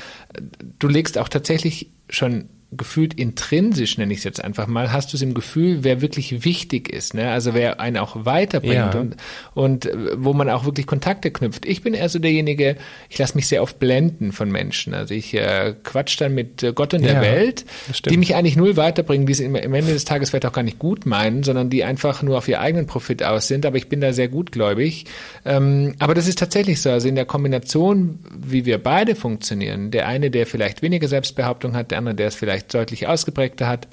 Du 0.80 0.88
legst 0.88 1.16
auch 1.16 1.28
tatsächlich 1.28 1.90
schon 2.08 2.48
gefühlt 2.72 3.14
intrinsisch, 3.14 3.98
nenne 3.98 4.12
ich 4.12 4.20
es 4.20 4.24
jetzt 4.24 4.44
einfach 4.44 4.68
mal, 4.68 4.92
hast 4.92 5.12
du 5.12 5.16
es 5.16 5.22
im 5.22 5.34
Gefühl, 5.34 5.82
wer 5.82 6.00
wirklich 6.00 6.44
wichtig 6.44 6.88
ist, 6.88 7.14
ne? 7.14 7.30
also 7.30 7.52
wer 7.52 7.80
einen 7.80 7.96
auch 7.96 8.24
weiterbringt 8.24 8.94
ja. 8.94 9.00
und, 9.00 9.16
und 9.54 9.86
äh, 9.86 9.96
wo 10.16 10.34
man 10.34 10.48
auch 10.48 10.64
wirklich 10.64 10.86
Kontakte 10.86 11.32
knüpft. 11.32 11.66
Ich 11.66 11.82
bin 11.82 11.94
eher 11.94 12.08
so 12.08 12.20
derjenige, 12.20 12.76
ich 13.08 13.18
lasse 13.18 13.34
mich 13.34 13.48
sehr 13.48 13.62
oft 13.62 13.80
blenden 13.80 14.30
von 14.30 14.52
Menschen. 14.52 14.94
Also 14.94 15.14
ich 15.14 15.34
äh, 15.34 15.74
quatsch 15.82 16.20
dann 16.20 16.34
mit 16.34 16.62
äh, 16.62 16.72
Gott 16.72 16.94
und 16.94 17.02
der 17.02 17.14
ja, 17.14 17.20
Welt, 17.20 17.64
die 18.08 18.16
mich 18.16 18.36
eigentlich 18.36 18.56
null 18.56 18.76
weiterbringen, 18.76 19.26
die 19.26 19.32
es 19.32 19.40
im, 19.40 19.56
im 19.56 19.74
Ende 19.74 19.92
des 19.92 20.04
Tages 20.04 20.30
vielleicht 20.30 20.46
auch 20.46 20.52
gar 20.52 20.62
nicht 20.62 20.78
gut 20.78 21.06
meinen, 21.06 21.42
sondern 21.42 21.70
die 21.70 21.82
einfach 21.82 22.22
nur 22.22 22.38
auf 22.38 22.46
ihr 22.46 22.60
eigenen 22.60 22.86
Profit 22.86 23.24
aus 23.24 23.48
sind. 23.48 23.66
Aber 23.66 23.78
ich 23.78 23.88
bin 23.88 24.00
da 24.00 24.12
sehr 24.12 24.28
gutgläubig. 24.28 25.06
Ähm, 25.44 25.94
aber 25.98 26.14
das 26.14 26.28
ist 26.28 26.38
tatsächlich 26.38 26.80
so. 26.80 26.90
Also 26.90 27.08
in 27.08 27.16
der 27.16 27.24
Kombination, 27.24 28.20
wie 28.52 28.64
wir 28.64 28.82
beide 28.82 29.14
funktionieren, 29.14 29.90
der 29.90 30.06
eine, 30.06 30.30
der 30.30 30.46
vielleicht 30.46 30.82
weniger 30.82 31.08
Selbstbehauptung 31.08 31.74
hat, 31.74 31.90
der 31.90 31.98
andere, 31.98 32.14
der 32.14 32.28
es 32.28 32.34
vielleicht 32.34 32.72
deutlich 32.74 33.06
ausgeprägter 33.06 33.66
hat, 33.68 33.88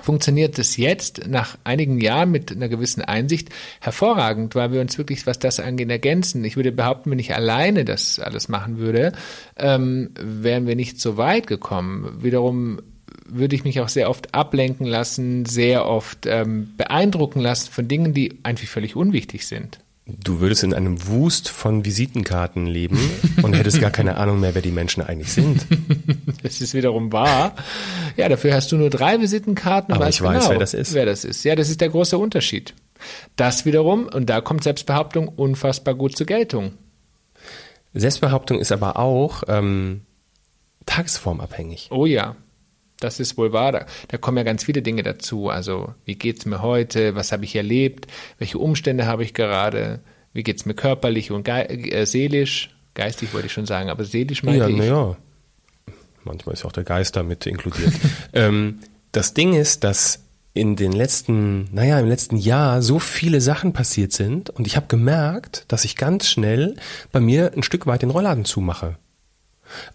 funktioniert 0.00 0.58
es 0.58 0.76
jetzt 0.76 1.26
nach 1.28 1.58
einigen 1.64 2.00
Jahren 2.00 2.30
mit 2.30 2.50
einer 2.50 2.68
gewissen 2.68 3.02
Einsicht 3.02 3.50
hervorragend, 3.80 4.54
weil 4.54 4.72
wir 4.72 4.80
uns 4.80 4.96
wirklich, 4.96 5.26
was 5.26 5.38
das 5.38 5.60
angeht, 5.60 5.90
ergänzen. 5.90 6.44
Ich 6.44 6.56
würde 6.56 6.72
behaupten, 6.72 7.10
wenn 7.10 7.18
ich 7.18 7.34
alleine 7.34 7.84
das 7.84 8.18
alles 8.18 8.48
machen 8.48 8.78
würde, 8.78 9.12
ähm, 9.56 10.10
wären 10.18 10.66
wir 10.66 10.76
nicht 10.76 11.00
so 11.00 11.16
weit 11.18 11.46
gekommen. 11.46 12.22
Wiederum 12.22 12.80
würde 13.26 13.54
ich 13.54 13.64
mich 13.64 13.80
auch 13.80 13.88
sehr 13.88 14.08
oft 14.08 14.34
ablenken 14.34 14.86
lassen, 14.86 15.44
sehr 15.44 15.86
oft 15.86 16.26
ähm, 16.26 16.72
beeindrucken 16.76 17.40
lassen 17.40 17.70
von 17.70 17.88
Dingen, 17.88 18.14
die 18.14 18.38
eigentlich 18.42 18.70
völlig 18.70 18.96
unwichtig 18.96 19.46
sind. 19.46 19.78
Du 20.04 20.40
würdest 20.40 20.64
in 20.64 20.74
einem 20.74 21.06
Wust 21.06 21.48
von 21.48 21.84
Visitenkarten 21.84 22.66
leben 22.66 22.98
und 23.42 23.54
hättest 23.54 23.80
gar 23.80 23.92
keine 23.92 24.16
Ahnung 24.16 24.40
mehr, 24.40 24.54
wer 24.54 24.62
die 24.62 24.72
Menschen 24.72 25.02
eigentlich 25.02 25.32
sind. 25.32 25.66
Das 26.42 26.60
ist 26.60 26.74
wiederum 26.74 27.12
wahr. 27.12 27.54
Ja, 28.16 28.28
dafür 28.28 28.52
hast 28.54 28.72
du 28.72 28.76
nur 28.76 28.90
drei 28.90 29.20
Visitenkarten. 29.20 29.94
Aber 29.94 30.08
ich 30.08 30.20
weiß, 30.20 30.40
genau, 30.40 30.50
wer 30.50 30.58
das 30.58 30.74
ist. 30.74 30.92
Wer 30.92 31.06
das 31.06 31.24
ist. 31.24 31.44
Ja, 31.44 31.54
das 31.54 31.70
ist 31.70 31.80
der 31.80 31.88
große 31.88 32.18
Unterschied. 32.18 32.74
Das 33.36 33.64
wiederum, 33.64 34.06
und 34.06 34.28
da 34.28 34.40
kommt 34.40 34.64
Selbstbehauptung 34.64 35.28
unfassbar 35.28 35.94
gut 35.94 36.16
zur 36.16 36.26
Geltung. 36.26 36.72
Selbstbehauptung 37.94 38.58
ist 38.58 38.72
aber 38.72 38.98
auch 38.98 39.44
ähm, 39.46 40.02
tagesformabhängig. 40.86 41.88
Oh 41.92 42.06
ja. 42.06 42.36
Das 43.02 43.20
ist 43.20 43.36
wohl 43.36 43.52
wahr. 43.52 43.72
Da, 43.72 43.86
da, 44.08 44.18
kommen 44.18 44.36
ja 44.36 44.42
ganz 44.42 44.64
viele 44.64 44.82
Dinge 44.82 45.02
dazu. 45.02 45.48
Also, 45.48 45.94
wie 46.04 46.14
geht's 46.14 46.46
mir 46.46 46.62
heute? 46.62 47.14
Was 47.14 47.32
habe 47.32 47.44
ich 47.44 47.56
erlebt? 47.56 48.06
Welche 48.38 48.58
Umstände 48.58 49.06
habe 49.06 49.24
ich 49.24 49.34
gerade? 49.34 50.00
Wie 50.32 50.42
geht's 50.42 50.66
mir 50.66 50.74
körperlich 50.74 51.30
und 51.30 51.44
ge 51.44 51.90
äh, 51.90 52.06
seelisch? 52.06 52.70
Geistig 52.94 53.32
wollte 53.32 53.46
ich 53.46 53.52
schon 53.52 53.66
sagen, 53.66 53.90
aber 53.90 54.04
seelisch 54.04 54.42
meinte 54.42 54.60
ja, 54.60 54.68
ich. 54.68 54.76
Ja, 54.76 55.16
manchmal 56.24 56.54
ist 56.54 56.64
auch 56.64 56.72
der 56.72 56.84
Geist 56.84 57.16
damit 57.16 57.46
inkludiert. 57.46 57.92
ähm, 58.32 58.80
das 59.12 59.34
Ding 59.34 59.54
ist, 59.54 59.84
dass 59.84 60.20
in 60.54 60.76
den 60.76 60.92
letzten, 60.92 61.72
naja, 61.72 61.98
im 61.98 62.08
letzten 62.08 62.36
Jahr 62.36 62.82
so 62.82 62.98
viele 62.98 63.40
Sachen 63.40 63.72
passiert 63.72 64.12
sind 64.12 64.50
und 64.50 64.66
ich 64.66 64.76
habe 64.76 64.86
gemerkt, 64.86 65.64
dass 65.68 65.84
ich 65.84 65.96
ganz 65.96 66.28
schnell 66.28 66.76
bei 67.10 67.20
mir 67.20 67.52
ein 67.56 67.62
Stück 67.62 67.86
weit 67.86 68.02
den 68.02 68.10
Rollladen 68.10 68.44
zumache. 68.44 68.98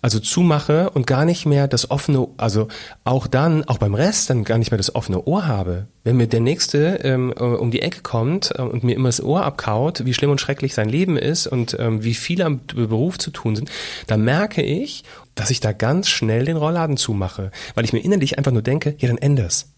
Also 0.02 0.20
zumache 0.20 0.90
und 0.90 1.08
gar 1.08 1.26
nicht 1.26 1.46
mehr 1.46 1.68
das 1.68 1.92
offene, 1.92 2.28
also 2.38 2.68
auch 3.04 3.28
dann, 3.28 3.63
auch 3.66 3.78
beim 3.78 3.94
Rest 3.94 4.30
dann 4.30 4.44
gar 4.44 4.58
nicht 4.58 4.72
mehr 4.72 4.78
das 4.78 4.96
offene 4.96 5.24
Ohr 5.26 5.48
habe. 5.48 5.88
Wenn 6.04 6.18
mir 6.18 6.28
der 6.28 6.40
Nächste 6.40 7.00
ähm, 7.04 7.34
äh, 7.38 7.44
um 7.44 7.72
die 7.72 7.82
Ecke 7.82 8.02
kommt 8.02 8.54
äh, 8.56 8.62
und 8.62 8.84
mir 8.84 8.96
immer 8.96 9.10
das 9.10 9.24
Ohr 9.24 9.44
abkaut, 9.44 10.06
wie 10.06 10.13
schlimm 10.13 10.32
und 10.32 10.42
schrecklich 10.42 10.74
sein 10.74 10.90
Leben 10.90 11.18
ist 11.18 11.48
und 11.48 11.76
ähm, 11.80 12.04
wie 12.04 12.13
viel 12.13 12.42
am 12.42 12.62
Beruf 12.66 13.18
zu 13.18 13.32
tun 13.32 13.56
sind, 13.56 13.70
dann 14.08 14.24
merke 14.24 14.62
ich, 14.62 15.04
dass 15.36 15.52
ich 15.52 15.60
da 15.60 15.72
ganz 15.72 16.10
schnell 16.10 16.46
den 16.46 16.58
Rollladen 16.58 16.98
zumache, 16.98 17.52
weil 17.76 17.86
ich 17.86 17.94
mir 17.94 18.00
innerlich 18.00 18.38
einfach 18.38 18.52
nur 18.52 18.62
denke, 18.62 18.96
ja 18.98 19.08
dann 19.08 19.18
änder's. 19.18 19.74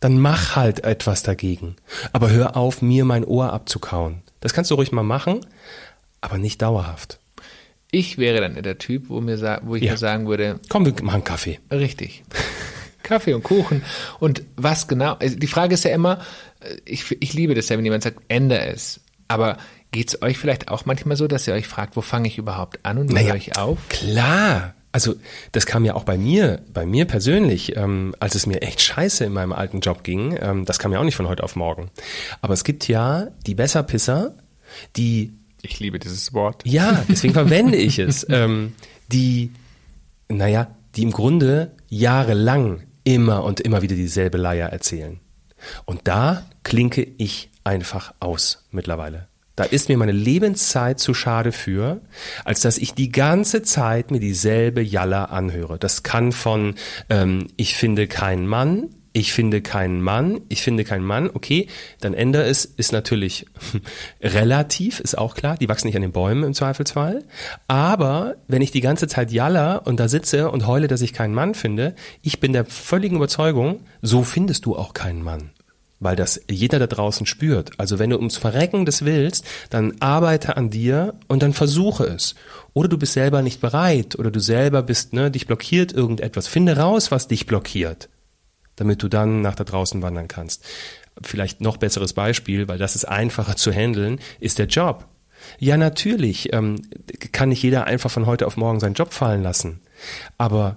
Dann 0.00 0.18
mach 0.18 0.56
halt 0.56 0.84
etwas 0.84 1.22
dagegen. 1.22 1.76
Aber 2.12 2.30
hör 2.30 2.56
auf, 2.56 2.80
mir 2.80 3.04
mein 3.04 3.24
Ohr 3.24 3.52
abzukauen. 3.52 4.22
Das 4.40 4.54
kannst 4.54 4.70
du 4.70 4.74
ruhig 4.74 4.92
mal 4.92 5.02
machen, 5.02 5.40
aber 6.22 6.38
nicht 6.38 6.62
dauerhaft. 6.62 7.19
Ich 7.90 8.18
wäre 8.18 8.40
dann 8.40 8.62
der 8.62 8.78
Typ, 8.78 9.08
wo, 9.08 9.20
mir, 9.20 9.38
wo 9.64 9.74
ich 9.74 9.82
Ja. 9.82 9.92
mir 9.92 9.98
sagen 9.98 10.26
würde, 10.28 10.60
Komm, 10.68 10.86
wir 10.86 10.94
machen 11.02 11.24
Kaffee. 11.24 11.58
richtig. 11.70 12.22
Kaffee 13.02 13.34
und 13.34 13.42
Kuchen. 13.42 13.82
Und 14.20 14.42
was 14.56 14.86
genau? 14.86 15.14
Also 15.14 15.36
die 15.36 15.46
Frage 15.48 15.74
ist 15.74 15.84
ja 15.84 15.90
immer, 15.92 16.20
äh, 16.60 16.76
ich, 16.84 17.16
ich 17.20 17.32
liebe 17.32 17.54
das 17.54 17.68
ja, 17.68 17.76
wenn 17.76 17.84
jemand 17.84 18.04
sagt, 18.04 18.18
ändere 18.28 18.66
es. 18.68 19.00
Aber 19.26 19.56
geht's 19.90 20.22
euch 20.22 20.38
vielleicht 20.38 20.68
auch 20.68 20.84
manchmal 20.86 21.16
so, 21.16 21.26
dass 21.26 21.46
ihr 21.48 21.54
euch 21.54 21.66
fragt, 21.66 21.96
wo 21.96 22.00
fange 22.02 22.28
ich 22.28 22.38
überhaupt 22.38 22.84
an 22.84 22.98
und 22.98 23.12
wo 23.12 23.18
höre 23.18 23.34
ich 23.34 23.56
auf? 23.56 23.78
Klar. 23.88 24.74
Also 24.92 25.14
das 25.52 25.66
kam 25.66 25.84
ja 25.84 25.94
auch 25.94 26.02
bei 26.04 26.18
mir, 26.18 26.62
bei 26.72 26.84
mir 26.84 27.04
persönlich, 27.04 27.76
ähm, 27.76 28.14
als 28.18 28.34
es 28.34 28.46
mir 28.46 28.62
echt 28.62 28.80
scheiße 28.80 29.24
in 29.24 29.32
meinem 29.32 29.52
alten 29.52 29.80
Job 29.80 30.02
ging. 30.04 30.36
Ähm, 30.40 30.64
das 30.64 30.78
kam 30.80 30.92
ja 30.92 30.98
auch 31.00 31.04
nicht 31.04 31.14
von 31.16 31.28
heute 31.28 31.44
auf 31.44 31.54
morgen. 31.56 31.90
Aber 32.42 32.54
es 32.54 32.64
gibt 32.64 32.86
ja 32.88 33.28
die 33.46 33.54
Besserpisser, 33.54 34.34
die 34.96 35.32
Ich 35.62 35.78
liebe 35.80 35.98
dieses 35.98 36.32
Wort. 36.32 36.62
ja, 36.66 37.04
deswegen 37.08 37.34
verwende 37.34 37.76
ich 37.76 37.98
es, 37.98 38.26
ähm, 38.30 38.74
die, 39.08 39.52
naja, 40.28 40.74
die 40.96 41.02
im 41.02 41.10
Grunde 41.10 41.72
jahrelang 41.88 42.84
immer 43.04 43.44
und 43.44 43.60
immer 43.60 43.82
wieder 43.82 43.96
dieselbe 43.96 44.38
Leier 44.38 44.68
erzählen. 44.68 45.20
Und 45.84 46.02
da 46.04 46.46
klinke 46.62 47.06
ich 47.18 47.50
einfach 47.64 48.14
aus 48.20 48.66
mittlerweile. 48.70 49.28
Da 49.56 49.64
ist 49.64 49.90
mir 49.90 49.98
meine 49.98 50.12
Lebenszeit 50.12 50.98
zu 50.98 51.12
schade 51.12 51.52
für, 51.52 52.00
als 52.44 52.60
dass 52.60 52.78
ich 52.78 52.94
die 52.94 53.12
ganze 53.12 53.62
Zeit 53.62 54.10
mir 54.10 54.20
dieselbe 54.20 54.80
Jalla 54.80 55.26
anhöre. 55.26 55.78
Das 55.78 56.02
kann 56.02 56.32
von 56.32 56.76
ähm, 57.10 57.48
ich 57.56 57.74
finde 57.74 58.06
keinen 58.06 58.46
Mann, 58.46 58.88
ich 59.12 59.32
finde 59.32 59.60
keinen 59.60 60.00
Mann, 60.00 60.40
ich 60.48 60.62
finde 60.62 60.84
keinen 60.84 61.04
Mann, 61.04 61.30
okay, 61.32 61.66
dann 62.00 62.14
ändere 62.14 62.44
es, 62.44 62.64
ist 62.64 62.92
natürlich 62.92 63.46
relativ, 64.22 65.00
ist 65.00 65.18
auch 65.18 65.34
klar, 65.34 65.56
die 65.56 65.68
wachsen 65.68 65.88
nicht 65.88 65.96
an 65.96 66.02
den 66.02 66.12
Bäumen 66.12 66.44
im 66.44 66.54
Zweifelsfall. 66.54 67.24
Aber 67.66 68.36
wenn 68.46 68.62
ich 68.62 68.70
die 68.70 68.80
ganze 68.80 69.08
Zeit 69.08 69.32
jaller 69.32 69.82
und 69.84 69.98
da 69.98 70.08
sitze 70.08 70.50
und 70.50 70.66
heule, 70.66 70.86
dass 70.86 71.02
ich 71.02 71.12
keinen 71.12 71.34
Mann 71.34 71.54
finde, 71.54 71.94
ich 72.22 72.38
bin 72.38 72.52
der 72.52 72.64
völligen 72.64 73.16
Überzeugung, 73.16 73.80
so 74.00 74.22
findest 74.22 74.64
du 74.64 74.76
auch 74.76 74.94
keinen 74.94 75.22
Mann. 75.22 75.50
Weil 75.98 76.16
das 76.16 76.40
jeder 76.48 76.78
da 76.78 76.86
draußen 76.86 77.26
spürt. 77.26 77.72
Also 77.78 77.98
wenn 77.98 78.08
du 78.08 78.16
ums 78.16 78.38
Verrecken 78.38 78.86
des 78.86 79.04
willst, 79.04 79.44
dann 79.68 79.96
arbeite 80.00 80.56
an 80.56 80.70
dir 80.70 81.14
und 81.26 81.42
dann 81.42 81.52
versuche 81.52 82.04
es. 82.04 82.36
Oder 82.72 82.88
du 82.88 82.96
bist 82.96 83.12
selber 83.12 83.42
nicht 83.42 83.60
bereit 83.60 84.18
oder 84.18 84.30
du 84.30 84.40
selber 84.40 84.82
bist, 84.82 85.12
ne, 85.12 85.30
dich 85.30 85.46
blockiert 85.46 85.92
irgendetwas. 85.92 86.46
Finde 86.46 86.78
raus, 86.78 87.10
was 87.10 87.28
dich 87.28 87.46
blockiert 87.46 88.08
damit 88.80 89.02
du 89.02 89.08
dann 89.08 89.42
nach 89.42 89.54
da 89.54 89.64
draußen 89.64 90.02
wandern 90.02 90.26
kannst. 90.26 90.64
Vielleicht 91.22 91.60
noch 91.60 91.76
besseres 91.76 92.14
Beispiel, 92.14 92.66
weil 92.66 92.78
das 92.78 92.96
ist 92.96 93.04
einfacher 93.04 93.54
zu 93.54 93.70
handeln, 93.70 94.18
ist 94.40 94.58
der 94.58 94.66
Job. 94.66 95.06
Ja, 95.58 95.76
natürlich 95.76 96.52
ähm, 96.52 96.82
kann 97.32 97.50
nicht 97.50 97.62
jeder 97.62 97.84
einfach 97.84 98.10
von 98.10 98.26
heute 98.26 98.46
auf 98.46 98.56
morgen 98.56 98.80
seinen 98.80 98.94
Job 98.94 99.12
fallen 99.12 99.42
lassen. 99.42 99.80
Aber 100.38 100.76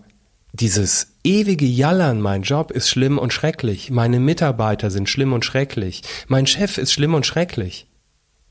dieses 0.52 1.14
ewige 1.24 1.66
Jallern, 1.66 2.22
mein 2.22 2.44
Job 2.44 2.72
ist 2.72 2.90
schlimm 2.90 3.18
und 3.18 3.34
schrecklich, 3.34 3.90
meine 3.90 4.20
Mitarbeiter 4.20 4.92
sind 4.92 5.10
schlimm 5.10 5.34
und 5.34 5.46
schrecklich, 5.46 6.04
mein 6.28 6.46
Chef 6.46 6.78
ist 6.78 6.92
schlimm 6.92 7.14
und 7.14 7.26
schrecklich. 7.26 7.88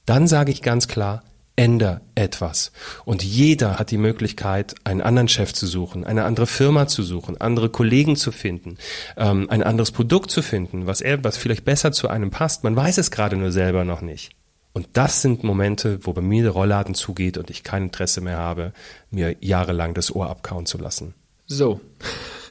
Dann 0.07 0.27
sage 0.27 0.51
ich 0.51 0.63
ganz 0.63 0.89
klar, 0.89 1.23
änder 1.57 2.01
etwas. 2.15 2.73
Und 3.05 3.23
jeder 3.23 3.79
hat 3.79 3.91
die 3.91 3.99
Möglichkeit, 3.99 4.75
einen 4.85 5.01
anderen 5.01 5.29
Chef 5.29 5.53
zu 5.53 5.67
suchen, 5.67 6.05
eine 6.05 6.25
andere 6.25 6.47
Firma 6.47 6.87
zu 6.87 7.03
suchen, 7.03 7.41
andere 7.41 7.69
Kollegen 7.69 8.17
zu 8.17 8.33
finden, 8.33 8.79
ähm, 9.17 9.49
ein 9.51 9.63
anderes 9.63 9.91
Produkt 9.91 10.31
zu 10.31 10.43
finden, 10.43 10.87
was 10.87 11.01
er, 11.01 11.23
was 11.25 11.37
vielleicht 11.37 11.65
besser 11.65 11.93
zu 11.93 12.09
einem 12.09 12.31
passt. 12.31 12.65
Man 12.65 12.77
weiß 12.77 12.99
es 12.99 13.11
gerade 13.11 13.37
nur 13.37 13.53
selber 13.53 13.85
noch 13.85 14.01
nicht. 14.01 14.33
Und 14.73 14.89
das 14.95 15.21
sind 15.21 15.45
Momente, 15.45 15.99
wo 16.03 16.15
bei 16.15 16.23
mir 16.23 16.43
der 16.43 16.53
Rollladen 16.53 16.95
zugeht 16.95 17.37
und 17.37 17.51
ich 17.51 17.63
kein 17.63 17.85
Interesse 17.85 18.23
mehr 18.23 18.39
habe, 18.39 18.73
mir 19.11 19.37
jahrelang 19.41 19.93
das 19.93 20.15
Ohr 20.15 20.31
abkauen 20.31 20.65
zu 20.65 20.79
lassen. 20.79 21.15
So. 21.47 21.81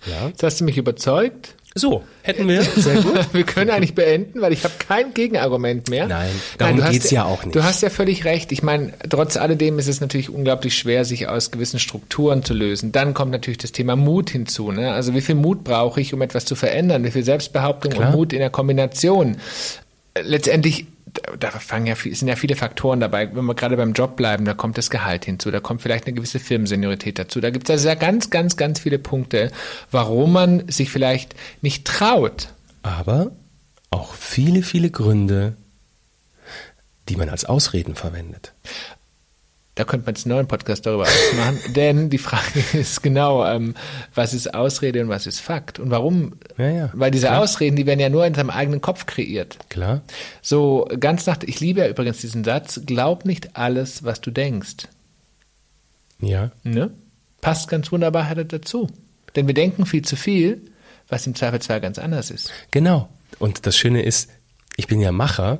Ja. 0.06 0.28
Jetzt 0.28 0.44
hast 0.44 0.62
du 0.62 0.66
mich 0.66 0.78
überzeugt. 0.78 1.56
So, 1.74 2.04
hätten 2.22 2.48
wir. 2.50 2.62
Sehr 2.76 3.02
gut. 3.02 3.34
Wir 3.34 3.44
können 3.44 3.70
eigentlich 3.70 3.96
beenden, 3.96 4.42
weil 4.42 4.52
ich 4.52 4.64
habe 4.66 4.74
kein 4.78 5.14
Gegenargument 5.14 5.90
mehr. 5.90 6.08
Nein, 6.08 6.30
darum 6.58 6.78
du 6.78 6.84
hast 6.84 6.92
geht's 6.92 7.12
ja 7.12 7.24
auch 7.24 7.46
nicht. 7.46 7.56
Du 7.56 7.64
hast 7.64 7.82
ja 7.82 7.90
völlig 7.90 8.26
recht. 8.26 8.52
Ich 8.52 8.62
meine, 8.62 8.94
trotz 9.10 9.38
alledem 9.38 9.80
ist 9.80 9.88
es 9.88 10.02
natürlich 10.02 10.30
unglaublich 10.30 10.78
schwer, 10.78 11.06
sich 11.06 11.30
aus 11.30 11.50
gewissen 11.50 11.80
Strukturen 11.80 12.44
zu 12.44 12.54
lösen. 12.54 12.92
Dann 12.92 13.14
kommt 13.14 13.32
natürlich 13.32 13.58
das 13.58 13.72
Thema 13.72 13.96
Mut 13.96 14.30
hinzu. 14.30 14.72
Ne? 14.72 14.92
Also 14.92 15.14
wie 15.14 15.22
viel 15.22 15.36
Mut 15.36 15.64
brauche 15.64 16.02
ich, 16.02 16.14
um 16.14 16.22
etwas 16.22 16.44
zu 16.44 16.56
verändern? 16.56 17.06
Wie 17.06 17.12
viel 17.12 17.24
Selbstbehauptung 17.24 17.94
Klar. 17.94 18.10
und 18.10 18.16
Mut 18.16 18.34
in 18.34 18.40
der 18.40 18.50
Kombination? 18.50 19.38
Letztendlich 20.22 20.88
da- 21.40 21.52
fangen 21.52 21.88
ja, 21.88 21.96
sind 21.96 22.28
ja 22.28 22.36
viele 22.36 22.56
Faktoren 22.56 23.00
dabei. 23.00 23.34
Wenn 23.36 23.46
wir 23.46 23.56
gerade 23.56 23.78
beim 23.78 23.94
Job 23.94 24.16
bleiben, 24.16 24.46
da 24.46 24.54
kommt 24.54 24.78
das 24.78 24.90
Gehalt 24.90 25.26
hinzu, 25.26 25.52
da 25.52 25.60
kommt 25.60 25.82
vielleicht 25.82 26.06
eine 26.08 26.14
gewisse 26.16 26.40
Firmenseniorität 26.40 27.20
dazu. 27.20 27.42
Da 27.42 27.50
gibt 27.50 27.68
es 27.70 27.72
also 27.72 27.88
ja 27.88 27.96
ganz, 27.96 28.30
ganz, 28.30 28.58
ganz 28.58 28.80
viele 28.80 29.00
Punkte, 29.00 29.52
warum 29.92 30.34
man 30.34 30.68
sich 30.70 30.90
vielleicht 30.90 31.36
nicht 31.62 31.86
traut, 31.86 32.50
Aber 32.84 33.32
auch 33.90 34.14
viele, 34.14 34.64
viele 34.64 34.90
Gründe, 34.90 35.56
die 37.10 37.16
man 37.18 37.30
als 37.30 37.46
Ausreden 37.46 37.96
verwendet. 37.96 38.54
Da 39.76 39.86
könnte 39.86 40.06
man 40.06 40.16
jetzt 40.16 40.26
einen 40.26 40.36
neuen 40.36 40.48
Podcast 40.48 40.86
darüber 40.86 41.06
machen, 41.38 41.60
denn 41.76 42.10
die 42.10 42.18
Frage 42.18 42.60
ist 42.74 43.02
genau, 43.02 43.46
ähm, 43.46 43.74
was 44.14 44.34
ist 44.34 44.54
Ausrede 44.54 45.02
und 45.02 45.10
was 45.10 45.28
ist 45.28 45.40
Fakt 45.40 45.80
und 45.80 45.92
warum? 45.92 46.34
Ja, 46.58 46.70
ja, 46.70 46.90
Weil 46.94 47.12
diese 47.12 47.28
klar. 47.28 47.42
Ausreden, 47.42 47.78
die 47.78 47.86
werden 47.86 48.02
ja 48.02 48.10
nur 48.10 48.26
in 48.26 48.34
seinem 48.34 48.50
eigenen 48.50 48.82
Kopf 48.82 49.06
kreiert. 49.06 49.58
Klar? 49.70 50.02
So 50.42 50.90
ganz 51.00 51.26
nach, 51.26 51.38
ich 51.46 51.62
liebe 51.62 51.80
ja 51.80 51.88
übrigens 51.88 52.20
diesen 52.20 52.44
Satz, 52.44 52.82
glaub 52.86 53.24
nicht 53.24 53.56
alles, 53.56 54.04
was 54.04 54.20
du 54.20 54.32
denkst. 54.32 54.90
Ja. 56.20 56.52
Ne? 56.64 56.92
Passt 57.40 57.70
ganz 57.70 57.92
wunderbar 57.92 58.28
halt 58.28 58.52
dazu. 58.52 58.88
Denn 59.36 59.48
wir 59.48 59.54
denken 59.54 59.86
viel 59.86 60.04
zu 60.04 60.18
viel, 60.18 60.62
was 61.08 61.26
im 61.26 61.36
Zweifelsfall 61.36 61.80
ganz 61.80 61.98
anders 61.98 62.30
ist. 62.30 62.52
Genau. 62.72 63.10
Und 63.40 63.66
das 63.66 63.78
Schöne 63.78 64.04
ist, 64.04 64.30
ich 64.76 64.88
bin 64.88 65.00
ja 65.00 65.12
Macher. 65.12 65.60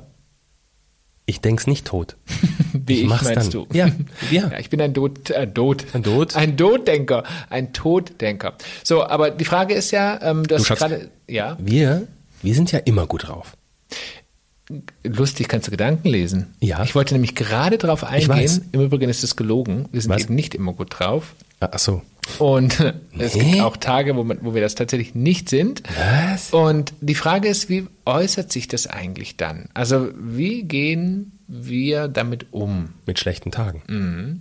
Ich 1.24 1.40
denk's 1.40 1.66
nicht 1.66 1.86
tot. 1.86 2.16
Wie 2.86 3.02
ich, 3.02 3.06
mach's 3.06 3.24
meinst 3.24 3.54
dann. 3.54 3.66
du? 3.66 3.66
Ja, 3.72 3.88
ja. 4.30 4.50
ich 4.58 4.70
bin 4.70 4.80
ein 4.80 4.92
Dot, 4.94 5.30
äh, 5.30 5.46
Dot. 5.46 5.84
Ein 5.94 6.02
Dot. 6.02 6.36
Ein 6.36 6.56
Dotdenker. 6.56 7.24
Ein 7.50 7.72
Toddenker. 7.72 8.54
So, 8.84 9.04
aber 9.04 9.30
die 9.30 9.44
Frage 9.44 9.74
ist 9.74 9.90
ja, 9.90 10.20
ähm, 10.22 10.46
du 10.46 10.54
hast 10.56 10.66
Schatz. 10.66 10.78
gerade, 10.78 11.10
ja, 11.28 11.56
Wir, 11.60 12.06
wir 12.42 12.54
sind 12.54 12.72
ja 12.72 12.78
immer 12.80 13.06
gut 13.06 13.28
drauf. 13.28 13.56
lustig 15.04 15.48
kannst 15.48 15.66
du 15.66 15.70
Gedanken 15.70 16.08
lesen. 16.08 16.54
Ja. 16.60 16.82
Ich 16.82 16.94
wollte 16.94 17.14
nämlich 17.14 17.34
gerade 17.34 17.78
drauf 17.78 18.04
eingehen. 18.04 18.68
Im 18.72 18.80
Übrigen 18.80 19.08
ist 19.10 19.22
es 19.22 19.36
gelogen. 19.36 19.88
Wir 19.92 20.00
sind 20.00 20.10
Was? 20.12 20.22
eben 20.22 20.34
nicht 20.34 20.54
immer 20.54 20.72
gut 20.72 20.98
drauf. 20.98 21.34
Ah, 21.60 21.68
Ach 21.72 21.78
so. 21.78 22.02
Und 22.38 22.78
es 23.18 23.34
Nee. 23.34 23.50
gibt 23.52 23.62
auch 23.62 23.76
Tage, 23.76 24.16
wo, 24.16 24.24
man, 24.24 24.38
wo 24.42 24.54
wir 24.54 24.60
das 24.62 24.74
tatsächlich 24.74 25.14
nicht 25.14 25.48
sind. 25.48 25.82
Was? 26.30 26.50
Und 26.52 26.92
die 27.00 27.14
Frage 27.14 27.48
ist, 27.48 27.68
wie 27.68 27.86
äußert 28.04 28.52
sich 28.52 28.68
das 28.68 28.86
eigentlich 28.86 29.36
dann? 29.36 29.68
Also 29.74 30.08
wie 30.16 30.62
gehen 30.62 31.32
wir 31.48 32.08
damit 32.08 32.46
um? 32.52 32.90
Mit 33.06 33.18
schlechten 33.18 33.50
Tagen. 33.50 33.82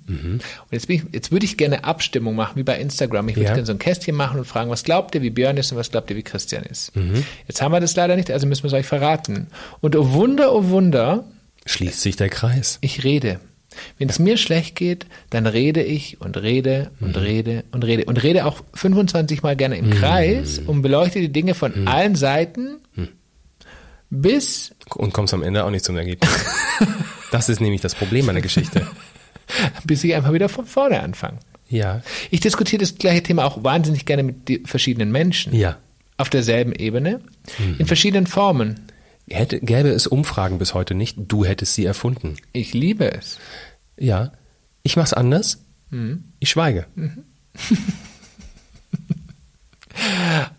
Und 0.08 0.42
jetzt, 0.72 0.88
bin 0.88 0.96
ich, 0.98 1.04
jetzt 1.14 1.32
würde 1.32 1.46
ich 1.46 1.58
gerne 1.58 1.84
Abstimmung 1.84 2.36
machen, 2.36 2.54
wie 2.56 2.64
bei 2.64 2.80
Instagram. 2.80 3.28
Ich 3.30 3.36
würde 3.36 3.48
Ja. 3.50 3.54
gerne 3.56 3.66
so 3.66 3.74
ein 3.74 3.80
Kästchen 3.80 4.16
machen 4.16 4.40
und 4.40 4.46
fragen, 4.46 4.70
was 4.70 4.84
glaubt 4.84 5.14
ihr, 5.16 5.22
wie 5.22 5.30
Björn 5.30 5.58
ist 5.58 5.72
und 5.74 5.78
was 5.78 5.92
glaubt 5.92 6.10
ihr, 6.10 6.16
wie 6.16 6.24
Christian 6.24 6.64
ist. 6.64 6.96
Mhm. 6.96 7.26
Jetzt 7.48 7.62
haben 7.62 7.74
wir 7.74 7.80
das 7.82 7.96
leider 7.98 8.16
nicht, 8.16 8.32
also 8.32 8.48
müssen 8.48 8.64
wir 8.64 8.68
es 8.68 8.74
euch 8.74 8.86
verraten. 8.86 9.48
Und 9.82 9.96
oh 9.98 10.14
Wunder, 10.14 10.54
oh 10.54 10.70
Wunder, 10.70 11.26
Schließt 11.66 12.02
sich 12.02 12.16
der 12.16 12.30
Kreis. 12.30 12.78
ich 12.82 13.04
rede. 13.04 13.40
Wenn 13.98 14.10
es 14.10 14.20
mir 14.20 14.38
schlecht 14.38 14.76
geht, 14.76 15.06
dann 15.30 15.46
rede 15.48 15.82
ich 15.82 16.20
und 16.22 16.36
rede 16.38 16.92
und 17.00 17.16
Mhm. 17.16 17.22
rede 17.24 17.64
und 17.72 17.84
rede 17.86 18.06
und 18.06 18.22
rede 18.22 18.46
auch 18.46 18.62
25 18.74 19.44
Mal 19.44 19.56
gerne 19.56 19.78
im 19.78 19.90
Kreis 19.92 20.60
und 20.60 20.82
beleuchte 20.82 21.20
die 21.20 21.32
Dinge 21.32 21.54
von 21.54 21.88
allen 21.88 22.16
Seiten, 22.16 22.78
bis, 24.10 24.76
Und 24.96 25.14
kommst 25.14 25.34
am 25.34 25.42
Ende 25.44 25.64
auch 25.64 25.70
nicht 25.70 25.86
zum 25.86 25.98
Ergebnis. 25.98 26.30
Das 27.32 27.48
ist 27.48 27.62
nämlich 27.62 27.80
das 27.80 27.96
Problem 27.96 28.26
meiner 28.26 28.42
Geschichte. 28.42 28.86
bis 29.86 30.04
ich 30.04 30.14
einfach 30.16 30.34
wieder 30.34 30.50
von 30.50 30.66
vorne 30.66 31.00
anfange. 31.02 31.40
Ja. 31.70 32.02
Ich 32.30 32.42
diskutiere 32.42 32.82
das 32.82 32.96
gleiche 32.98 33.24
Thema 33.24 33.46
auch 33.46 33.64
wahnsinnig 33.64 34.06
gerne 34.06 34.24
mit 34.24 34.68
verschiedenen 34.68 35.14
Menschen. 35.14 35.56
Ja. 35.56 35.78
Auf 36.18 36.30
derselben 36.30 36.74
Ebene, 36.74 37.22
Mhm. 37.58 37.76
in 37.80 37.86
verschiedenen 37.86 38.28
Formen. 38.28 38.82
Hätte, 39.34 39.60
gäbe 39.60 39.90
es 39.90 40.08
Umfragen 40.08 40.58
bis 40.60 40.74
heute 40.74 40.94
nicht, 40.94 41.16
du 41.18 41.46
hättest 41.46 41.74
sie 41.76 41.86
erfunden. 41.86 42.36
Ich 42.54 42.74
liebe 42.74 43.12
es. 43.12 43.38
Ja. 43.98 44.32
Ich 44.84 44.96
mach's 44.98 45.14
anders. 45.14 45.64
Mhm. 45.90 46.26
Ich 46.40 46.50
schweige. 46.50 46.86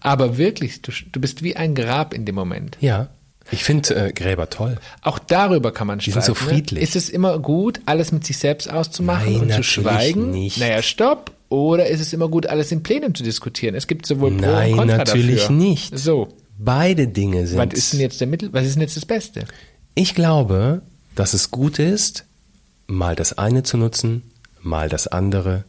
Aber 0.01 0.37
wirklich, 0.39 0.83
du, 0.83 0.93
du 1.11 1.21
bist 1.21 1.43
wie 1.43 1.57
ein 1.57 1.75
Grab 1.75 2.15
in 2.15 2.25
dem 2.25 2.35
Moment. 2.35 2.77
Ja. 2.81 3.09
Ich 3.51 3.65
finde 3.65 3.95
äh, 4.09 4.13
Gräber 4.13 4.49
toll. 4.51 4.79
Auch 5.03 5.19
darüber 5.19 5.73
kann 5.73 5.87
man 5.87 5.99
Die 5.99 6.11
streiten. 6.11 6.27
sind 6.27 6.39
so 6.39 6.45
friedlich. 6.45 6.79
Ne? 6.81 6.85
Ist 6.85 6.97
es 6.97 7.11
immer 7.11 7.39
gut, 7.39 7.81
alles 7.87 8.13
mit 8.13 8.25
sich 8.25 8.39
selbst 8.39 8.71
auszumachen 8.71 9.33
Nein, 9.33 9.41
und 9.43 9.53
zu 9.53 9.63
schweigen? 9.63 10.31
nicht. 10.31 10.59
Naja, 10.59 10.81
stopp. 10.83 11.33
Oder 11.49 11.89
ist 11.89 12.01
es 12.01 12.13
immer 12.15 12.29
gut, 12.29 12.47
alles 12.47 12.73
im 12.73 12.83
Plenum 12.83 13.15
zu 13.15 13.23
diskutieren? 13.23 13.75
Es 13.75 13.87
gibt 13.87 14.07
sowohl 14.07 14.31
Pro 14.31 14.47
Nein, 14.47 14.73
und 14.73 14.79
Contra 14.79 14.97
natürlich 14.99 15.43
dafür. 15.43 15.57
nicht. 15.57 15.99
So. 15.99 16.29
Beide 16.65 17.09
Dinge 17.09 17.47
sind. 17.47 17.59
Was 17.59 17.75
ist 17.75 17.93
denn 17.93 18.01
jetzt 18.01 18.21
der 18.21 18.27
Mittel? 18.27 18.53
Was 18.53 18.67
ist 18.67 18.75
denn 18.75 18.83
jetzt 18.83 18.97
das 18.97 19.07
Beste? 19.07 19.45
Ich 19.95 20.15
glaube, 20.15 20.83
dass 21.15 21.35
es 21.35 21.51
gut 21.51 21.79
ist, 21.79 22.25
mal 22.87 23.17
das 23.17 23.37
eine 23.39 23.63
zu 23.63 23.77
nutzen, 23.77 24.23
mal 24.61 24.89
das 24.89 25.09
andere, 25.09 25.65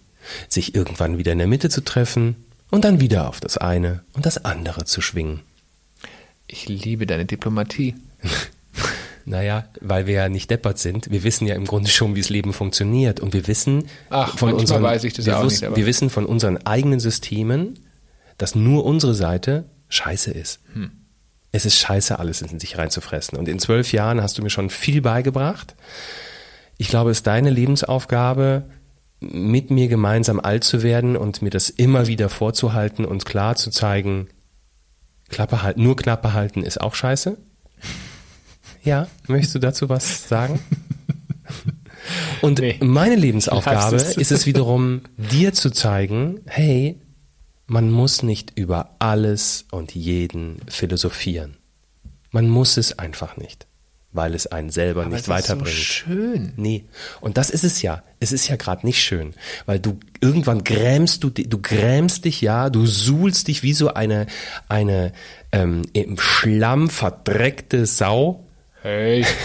sich 0.48 0.76
irgendwann 0.76 1.18
wieder 1.18 1.32
in 1.32 1.40
der 1.40 1.48
Mitte 1.48 1.70
zu 1.70 1.82
treffen 1.82 2.36
und 2.70 2.86
dann 2.86 3.00
wieder 3.00 3.28
auf 3.28 3.40
das 3.40 3.58
eine 3.58 4.04
und 4.14 4.26
das 4.26 4.46
andere 4.46 4.86
zu 4.86 5.02
schwingen. 5.02 5.42
Ich 6.48 6.68
liebe 6.70 7.06
deine 7.06 7.26
Diplomatie. 7.26 7.96
Naja, 9.26 9.66
weil 9.80 10.06
wir 10.06 10.16
ja 10.16 10.28
nicht 10.28 10.50
deppert 10.50 10.80
sind. 10.80 11.10
Wir 11.10 11.24
wissen 11.24 11.48
ja 11.48 11.56
im 11.56 11.66
Grunde 11.66 11.90
schon, 11.90 12.14
wie 12.16 12.20
das 12.20 12.30
Leben 12.30 12.52
funktioniert. 12.52 13.22
Und 13.22 13.34
wir 13.34 13.48
wissen 13.48 13.86
Ach, 14.10 14.38
von 14.38 14.52
unseren, 14.52 14.84
wir, 14.84 14.98
ja 14.98 15.44
nicht, 15.44 15.62
wir 15.62 15.86
wissen 15.86 16.10
von 16.10 16.26
unseren 16.26 16.58
eigenen 16.66 17.00
Systemen, 17.00 17.80
dass 18.38 18.54
nur 18.54 18.84
unsere 18.84 19.14
Seite 19.14 19.64
scheiße 19.90 20.32
ist. 20.32 20.60
Hm. 20.74 20.92
Es 21.52 21.66
ist 21.66 21.78
scheiße, 21.78 22.18
alles 22.18 22.42
in 22.42 22.60
sich 22.60 22.78
reinzufressen. 22.78 23.38
Und 23.38 23.48
in 23.48 23.60
zwölf 23.60 23.92
Jahren 23.92 24.22
hast 24.22 24.38
du 24.38 24.42
mir 24.42 24.50
schon 24.50 24.70
viel 24.72 25.02
beigebracht. 25.02 25.76
Ich 26.78 26.88
glaube, 26.88 27.12
es 27.12 27.20
ist 27.20 27.28
deine 27.28 27.52
Lebensaufgabe, 27.52 28.64
mit 29.20 29.70
mir 29.72 29.88
gemeinsam 29.88 30.40
alt 30.40 30.64
zu 30.64 30.84
werden 30.84 31.16
und 31.16 31.42
mir 31.42 31.52
das 31.52 31.70
immer 31.70 32.08
wieder 32.08 32.28
vorzuhalten 32.30 33.06
und 33.06 33.26
klar 33.26 33.56
zu 33.56 33.70
zeigen, 33.70 34.28
Klappe 35.30 35.62
halten, 35.64 35.82
nur 35.84 35.96
Klappe 35.96 36.34
halten 36.34 36.64
ist 36.64 36.82
auch 36.82 36.96
scheiße. 36.96 37.38
Ja, 38.86 39.08
möchtest 39.28 39.56
du 39.56 39.60
dazu 39.60 39.88
was 39.88 40.28
sagen? 40.28 40.60
Und 42.42 42.60
Nee. 42.60 42.76
meine 42.82 43.16
Lebensaufgabe 43.16 43.96
ist 43.96 44.32
es 44.32 44.46
wiederum, 44.46 45.04
dir 45.16 45.54
zu 45.54 45.70
zeigen, 45.70 46.42
hey, 46.46 47.00
man 47.74 47.90
muss 47.90 48.22
nicht 48.22 48.54
über 48.56 48.96
alles 49.00 49.66
und 49.72 49.96
jeden 49.96 50.58
philosophieren. 50.68 51.58
Man 52.32 52.48
muss 52.48 52.78
es 52.78 52.98
einfach 53.00 53.36
nicht, 53.38 53.66
weil 54.12 54.36
es 54.36 54.46
einen 54.48 54.70
selber 54.70 55.06
nicht 55.06 55.16
es 55.16 55.22
ist 55.24 55.30
weiterbringt. 55.30 55.76
So 55.78 55.84
schön. 55.84 56.54
Nee. 56.56 56.86
Und 57.20 57.38
das 57.38 57.50
ist 57.50 57.64
es 57.64 57.82
ja. 57.82 58.04
Es 58.20 58.32
ist 58.32 58.48
ja 58.48 58.56
gerade 58.58 58.86
nicht 58.86 59.02
schön, 59.02 59.34
weil 59.66 59.80
du 59.80 60.00
irgendwann 60.22 60.64
grämst 60.64 61.24
du, 61.24 61.30
du 61.30 61.58
grämst 61.62 62.26
dich 62.26 62.42
ja, 62.42 62.70
du 62.70 62.86
suhlst 62.86 63.48
dich 63.48 63.64
wie 63.64 63.74
so 63.74 63.94
eine 63.94 64.28
eine 64.70 65.12
ähm, 65.52 65.82
im 65.94 66.20
Schlamm 66.20 66.90
verdreckte 66.90 67.86
Sau. 67.88 68.46
Hey. 68.84 69.26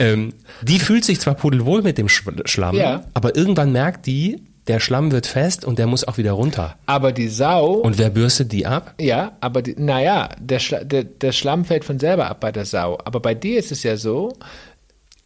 Ähm, 0.00 0.34
die 0.62 0.78
fühlt 0.78 1.04
sich 1.04 1.18
zwar 1.18 1.34
pudelwohl 1.34 1.82
mit 1.82 1.98
dem 1.98 2.06
Sch- 2.06 2.46
Schlamm, 2.46 2.76
Ja. 2.76 3.02
aber 3.14 3.34
irgendwann 3.34 3.72
merkt 3.72 4.06
die, 4.06 4.40
der 4.68 4.80
Schlamm 4.80 5.10
wird 5.12 5.26
fest 5.26 5.64
und 5.64 5.78
der 5.78 5.86
muss 5.86 6.04
auch 6.04 6.18
wieder 6.18 6.32
runter. 6.32 6.76
Aber 6.86 7.12
die 7.12 7.28
Sau, 7.28 7.72
Und 7.74 7.98
wer 7.98 8.10
bürstet 8.10 8.52
die 8.52 8.66
ab? 8.66 8.94
ja, 9.00 9.36
aber 9.40 9.62
die, 9.62 9.74
naja, 9.78 10.28
der, 10.38 10.58
Schla 10.58 10.84
der, 10.84 11.04
der 11.04 11.32
Schlamm 11.32 11.64
fällt 11.64 11.84
von 11.84 11.98
selber 11.98 12.28
ab 12.28 12.40
bei 12.40 12.52
der 12.52 12.64
Sau. 12.66 12.98
Aber 13.04 13.20
bei 13.20 13.34
dir 13.34 13.58
ist 13.58 13.72
es 13.72 13.82
ja 13.82 13.96
so, 13.96 14.34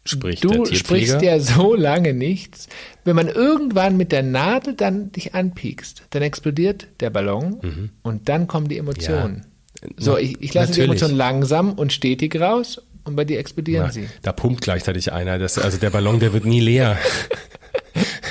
Spricht 0.05 0.43
du 0.43 0.65
sprichst 0.65 1.21
ja 1.21 1.39
so 1.39 1.75
lange 1.75 2.13
nichts. 2.13 2.67
Wenn 3.05 3.15
man 3.15 3.29
irgendwann 3.29 3.95
mit 3.95 4.11
der 4.11 4.21
Nadel 4.23 4.73
dann 4.75 5.13
dich 5.13 5.33
anpiekst, 5.33 6.03
dann 6.09 6.21
explodiert 6.21 6.87
der 6.99 7.09
Ballon 7.09 7.91
und 8.01 8.27
dann 8.27 8.47
kommen 8.47 8.67
die 8.67 8.77
Emotionen. 8.77 9.45
Ja. 9.81 9.89
So, 9.97 10.17
ich, 10.17 10.41
ich 10.41 10.53
lasse 10.53 10.73
die 10.73 10.79
Natürlich. 10.81 10.89
Emotionen 11.01 11.15
langsam 11.17 11.73
und 11.73 11.93
stetig 11.93 12.39
raus 12.39 12.81
und 13.05 13.15
bei 13.15 13.23
dir 13.23 13.39
explodieren 13.39 13.85
Na, 13.87 13.91
sie. 13.93 14.07
da 14.23 14.31
pumpt 14.33 14.61
gleichzeitig 14.61 15.11
einer. 15.13 15.39
Das, 15.39 15.57
also 15.57 15.77
der 15.77 15.89
Ballon, 15.89 16.19
der 16.19 16.33
wird 16.33 16.45
nie 16.45 16.59
leer. 16.61 16.97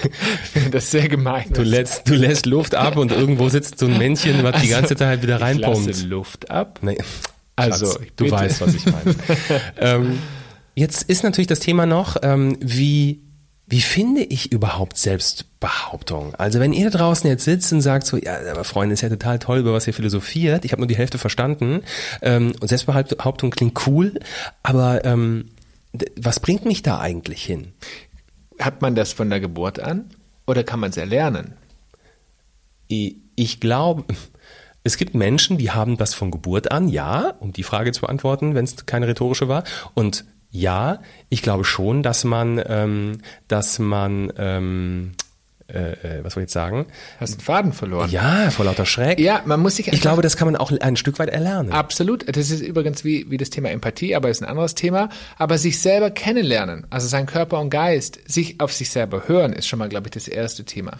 Das 0.70 0.84
ist 0.84 0.90
sehr 0.90 1.08
gemein. 1.08 1.46
Du 1.52 1.62
lässt, 1.62 2.08
du 2.08 2.14
lässt 2.14 2.46
Luft 2.46 2.74
ab 2.74 2.96
und 2.96 3.12
irgendwo 3.12 3.48
sitzt 3.48 3.78
so 3.78 3.86
ein 3.86 3.98
Männchen, 3.98 4.42
was 4.42 4.60
die 4.62 4.68
ganze 4.68 4.96
Zeit 4.96 5.22
wieder 5.22 5.40
Also, 5.42 5.60
ich 5.60 5.64
reinpumpt. 5.66 5.86
lasse 5.88 6.06
Luft 6.06 6.50
ab. 6.50 6.78
Nee. 6.82 6.98
Also, 7.56 7.86
Schatz, 7.86 8.00
ich 8.02 8.12
du 8.16 8.24
bitte. 8.24 8.36
weißt, 8.36 8.60
was 8.60 8.74
ich 8.74 8.86
meine. 8.86 9.14
ähm, 9.78 10.18
jetzt 10.74 11.02
ist 11.02 11.22
natürlich 11.22 11.48
das 11.48 11.60
Thema 11.60 11.86
noch, 11.86 12.16
ähm, 12.22 12.56
wie, 12.60 13.20
wie 13.66 13.80
finde 13.80 14.22
ich 14.22 14.52
überhaupt 14.52 14.98
Selbstbehauptung? 14.98 16.34
Also 16.34 16.60
wenn 16.60 16.72
ihr 16.72 16.90
da 16.90 16.98
draußen 16.98 17.28
jetzt 17.28 17.44
sitzt 17.44 17.72
und 17.72 17.80
sagt 17.80 18.06
so, 18.06 18.16
ja, 18.16 18.36
aber 18.50 18.64
Freunde, 18.64 18.94
ist 18.94 19.02
ja 19.02 19.08
total 19.08 19.38
toll, 19.38 19.58
über 19.58 19.72
was 19.72 19.86
ihr 19.86 19.94
philosophiert. 19.94 20.64
Ich 20.64 20.72
habe 20.72 20.80
nur 20.80 20.88
die 20.88 20.96
Hälfte 20.96 21.18
verstanden. 21.18 21.82
Ähm, 22.20 22.52
und 22.60 22.68
Selbstbehauptung 22.68 23.50
klingt 23.50 23.86
cool, 23.86 24.18
aber 24.62 25.04
ähm, 25.04 25.50
was 26.16 26.40
bringt 26.40 26.64
mich 26.64 26.82
da 26.82 27.00
eigentlich 27.00 27.42
hin? 27.44 27.72
Hat 28.64 28.82
man 28.82 28.94
das 28.94 29.12
von 29.12 29.30
der 29.30 29.40
Geburt 29.40 29.80
an 29.80 30.10
oder 30.46 30.64
kann 30.64 30.80
man 30.80 30.90
es 30.90 30.96
erlernen? 30.96 31.54
Ich 32.88 33.60
glaube, 33.60 34.04
es 34.84 34.96
gibt 34.96 35.14
Menschen, 35.14 35.58
die 35.58 35.70
haben 35.70 35.96
das 35.96 36.14
von 36.14 36.30
Geburt 36.30 36.70
an, 36.70 36.88
ja, 36.88 37.34
um 37.40 37.52
die 37.52 37.62
Frage 37.62 37.92
zu 37.92 38.02
beantworten, 38.02 38.54
wenn 38.54 38.64
es 38.64 38.86
keine 38.86 39.06
rhetorische 39.06 39.48
war. 39.48 39.64
Und 39.94 40.24
ja, 40.50 41.00
ich 41.30 41.42
glaube 41.42 41.64
schon, 41.64 42.02
dass 42.02 42.24
man, 42.24 42.62
ähm, 42.66 43.18
dass 43.48 43.78
man, 43.78 44.32
ähm, 44.36 45.12
äh, 45.68 45.92
äh, 46.18 46.24
was 46.24 46.34
soll 46.34 46.42
ich 46.42 46.44
jetzt 46.46 46.52
sagen? 46.52 46.86
Hast 47.20 47.32
einen 47.34 47.40
Faden 47.40 47.72
verloren. 47.72 48.10
Ja, 48.10 48.50
vor 48.50 48.64
lauter 48.64 48.86
Schreck. 48.86 49.18
Ja, 49.20 49.42
man 49.46 49.60
muss 49.60 49.76
sich 49.76 49.86
Ich 49.86 49.92
einfach- 49.92 50.02
glaube, 50.02 50.22
das 50.22 50.36
kann 50.36 50.46
man 50.46 50.56
auch 50.56 50.72
ein 50.72 50.96
Stück 50.96 51.18
weit 51.18 51.28
erlernen. 51.30 51.72
Absolut. 51.72 52.24
Das 52.36 52.50
ist 52.50 52.60
übrigens 52.60 53.04
wie, 53.04 53.30
wie 53.30 53.36
das 53.36 53.50
Thema 53.50 53.70
Empathie, 53.70 54.14
aber 54.14 54.28
ist 54.30 54.42
ein 54.42 54.48
anderes 54.48 54.74
Thema. 54.74 55.08
Aber 55.38 55.58
sich 55.58 55.80
selber 55.80 56.10
kennenlernen, 56.10 56.86
also 56.90 57.06
sein 57.08 57.26
Körper 57.26 57.60
und 57.60 57.70
Geist, 57.70 58.18
sich 58.30 58.60
auf 58.60 58.72
sich 58.72 58.90
selber 58.90 59.28
hören, 59.28 59.52
ist 59.52 59.66
schon 59.66 59.78
mal, 59.78 59.88
glaube 59.88 60.08
ich, 60.08 60.12
das 60.12 60.28
erste 60.28 60.64
Thema. 60.64 60.98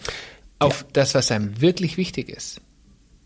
Auf 0.59 0.85
das, 0.93 1.13
was 1.15 1.31
einem 1.31 1.59
wirklich 1.61 1.97
wichtig 1.97 2.29
ist. 2.29 2.61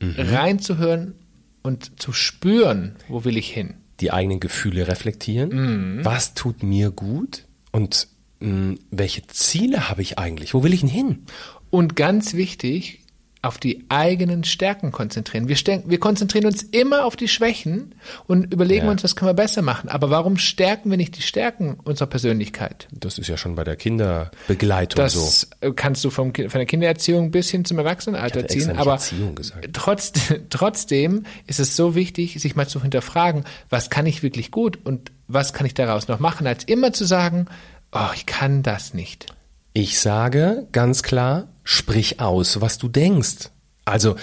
Reinzuhören 0.01 1.15
und 1.63 1.99
zu 2.01 2.13
spüren, 2.13 2.95
wo 3.07 3.23
will 3.25 3.37
ich 3.37 3.49
hin. 3.51 3.75
Die 3.99 4.11
eigenen 4.11 4.39
Gefühle 4.39 4.87
reflektieren. 4.87 5.99
Was 6.03 6.33
tut 6.33 6.61
mir 6.63 6.91
gut? 6.91 7.45
Und 7.71 8.07
welche 8.39 9.25
Ziele 9.27 9.89
habe 9.89 10.01
ich 10.01 10.19
eigentlich? 10.19 10.53
Wo 10.53 10.63
will 10.63 10.73
ich 10.73 10.81
denn 10.81 10.89
hin? 10.89 11.25
Und 11.69 11.95
ganz 11.95 12.33
wichtig, 12.33 13.03
auf 13.41 13.57
die 13.57 13.85
eigenen 13.89 14.43
Stärken 14.43 14.91
konzentrieren. 14.91 15.47
Wir, 15.47 15.55
wir 15.85 15.99
konzentrieren 15.99 16.45
uns 16.45 16.63
immer 16.63 17.05
auf 17.05 17.15
die 17.15 17.27
Schwächen 17.27 17.95
und 18.25 18.51
überlegen 18.53 18.85
Ja. 18.85 18.91
uns, 18.91 19.03
was 19.03 19.15
können 19.15 19.29
wir 19.29 19.35
besser 19.35 19.61
machen. 19.61 19.89
Aber 19.89 20.09
warum 20.09 20.37
stärken 20.37 20.89
wir 20.89 20.97
nicht 20.97 21.17
die 21.17 21.21
Stärken 21.21 21.77
unserer 21.83 22.07
Persönlichkeit? 22.07 22.87
Das 22.91 23.17
ist 23.17 23.27
ja 23.27 23.37
schon 23.37 23.55
bei 23.55 23.63
der 23.63 23.75
Kinderbegleitung 23.75 25.07
so. 25.07 25.19
Das 25.19 25.49
äh, 25.61 25.71
kannst 25.71 26.03
du 26.03 26.09
vom, 26.09 26.33
von 26.33 26.49
der 26.49 26.65
Kindererziehung 26.65 27.31
bis 27.31 27.49
hin 27.49 27.63
zum 27.63 27.77
Erwachsenenalter 27.77 28.47
ziehen. 28.47 28.75
Aber 28.77 28.93
Erziehung 28.93 29.35
gesagt. 29.35 29.69
trotz, 29.73 30.13
trotzdem 30.49 31.23
ist 31.45 31.59
es 31.59 31.75
so 31.75 31.95
wichtig, 31.95 32.41
sich 32.41 32.55
mal 32.55 32.67
zu 32.67 32.81
hinterfragen, 32.81 33.45
was 33.69 33.89
kann 33.89 34.05
ich 34.07 34.23
wirklich 34.23 34.51
gut 34.51 34.79
und 34.83 35.11
was 35.27 35.53
kann 35.53 35.65
ich 35.65 35.73
daraus 35.73 36.07
noch 36.07 36.19
machen, 36.19 36.47
als 36.47 36.63
immer 36.63 36.91
zu 36.91 37.05
sagen, 37.05 37.47
oh, 37.91 38.09
ich 38.15 38.25
kann 38.25 38.63
das 38.63 38.93
nicht. 38.93 39.27
Ich 39.73 39.99
sage 39.99 40.67
ganz 40.71 41.03
klar, 41.03 41.47
sprich 41.63 42.19
aus, 42.19 42.61
was 42.61 42.77
du 42.77 42.87
denkst. 42.87 43.49
Also 43.85 44.15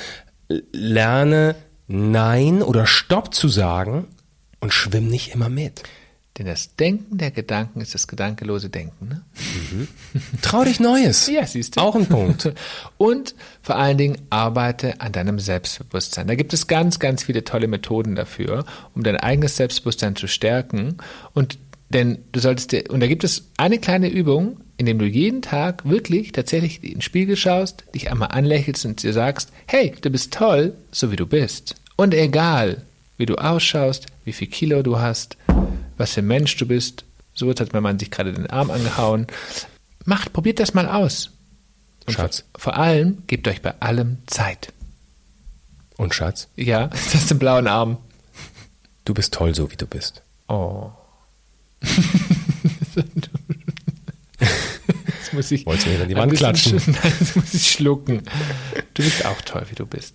lerne 0.73 1.55
Nein 1.87 2.63
oder 2.63 2.87
Stopp 2.87 3.35
zu 3.35 3.49
sagen 3.49 4.07
und 4.61 4.73
schwimm 4.73 5.09
nicht 5.09 5.35
immer 5.35 5.49
mit. 5.49 5.83
Denn 6.39 6.47
das 6.47 6.75
Denken 6.75 7.17
der 7.19 7.31
Gedanken 7.31 7.81
ist 7.81 7.95
das 7.95 8.09
gedankelose 8.09 8.69
Denken. 8.69 9.07
Ne? 9.09 9.23
Trau 10.43 10.65
dich 10.65 10.81
Neues. 10.81 11.29
Ja, 11.35 11.47
siehst 11.47 11.77
du. 11.77 11.81
Auch 11.81 11.95
ein 11.95 12.07
Punkt. 12.07 12.53
Und 12.97 13.37
vor 13.63 13.77
allen 13.77 13.99
Dingen 13.99 14.21
arbeite 14.31 15.01
an 15.01 15.13
deinem 15.13 15.39
Selbstbewusstsein. 15.39 16.27
Da 16.27 16.35
gibt 16.35 16.53
es 16.53 16.67
ganz, 16.67 16.99
ganz 16.99 17.23
viele 17.23 17.45
tolle 17.45 17.69
Methoden 17.69 18.17
dafür, 18.17 18.65
um 18.95 19.05
dein 19.05 19.17
eigenes 19.17 19.57
Selbstbewusstsein 19.57 20.17
zu 20.17 20.27
stärken. 20.27 20.97
Und 21.35 21.59
denn 21.91 22.19
du 22.33 22.41
solltest 22.41 22.73
dir, 22.73 22.85
und 22.91 23.01
da 23.01 23.07
gibt 23.07 23.25
es 23.25 23.45
eine 23.57 23.79
kleine 23.79 24.09
Übung, 24.09 24.61
indem 24.77 24.99
du 24.99 25.07
jeden 25.07 25.43
Tag 25.43 25.89
wirklich 25.89 26.33
tatsächlich 26.33 26.83
in 26.83 26.95
den 26.95 27.03
Spiegel 27.03 27.37
schaust, 27.37 27.85
dich 27.95 28.11
einmal 28.11 28.31
anlächelst 28.33 28.85
und 28.85 29.03
dir 29.03 29.13
sagst, 29.13 29.51
hey, 29.67 29.95
du 30.01 30.11
bist 30.11 30.33
toll, 30.33 30.75
so 30.91 31.13
wie 31.13 31.17
du 31.17 31.27
bist. 31.27 31.77
Und 31.97 32.13
egal, 32.15 32.83
wie 33.17 33.27
du 33.27 33.37
ausschaust, 33.37 34.07
wie 34.25 34.33
viel 34.33 34.49
Kilo 34.49 34.83
du 34.83 34.99
hast, 34.99 35.37
was 35.97 36.15
für 36.15 36.21
ein 36.21 36.27
Mensch 36.27 36.57
du 36.57 36.67
bist, 36.67 37.05
so 37.35 37.49
hat 37.51 37.73
mein 37.73 37.83
Mann 37.83 37.99
sich 37.99 38.11
gerade 38.11 38.33
den 38.33 38.49
Arm 38.49 38.71
angehauen. 38.71 39.27
Macht, 40.05 40.33
probiert 40.33 40.61
das 40.61 40.75
mal 40.75 40.89
aus. 40.89 41.31
Und 42.07 42.15
Schatz. 42.15 42.45
Vor, 42.57 42.77
allem, 42.77 43.23
gebt 43.27 43.49
euch 43.49 43.63
bei 43.63 43.75
allem 43.81 44.19
Zeit. 44.27 44.73
Und 45.97 46.15
Schatz, 46.15 46.49
Ja, 46.57 46.87
das 46.89 47.15
ist 47.15 47.31
im 47.31 47.39
blauen 47.39 47.67
Arm. 47.67 47.99
du 49.05 49.15
bist 49.15 49.35
toll, 49.35 49.55
so 49.55 49.71
wie 49.71 49.77
du 49.77 49.87
bist. 49.87 50.23
Oh. 50.49 50.91
Jetzt 55.07 55.33
muss 55.33 55.51
ich 55.51 55.67
Wolltest 55.67 55.87
du 55.87 55.91
mir 55.91 56.03
an 56.03 56.09
die 56.09 56.17
Wand 56.17 56.33
klatschen? 56.35 56.79
sch- 56.79 56.91
Nein, 57.03 57.13
jetzt 57.21 57.37
muss 57.37 57.55
ich 57.55 57.71
schlucken. 57.71 58.23
Du 58.95 59.03
bist 59.03 59.25
auch 59.25 59.41
toll, 59.43 59.65
wie 59.71 59.75
du 59.75 59.87
bist. 59.87 60.15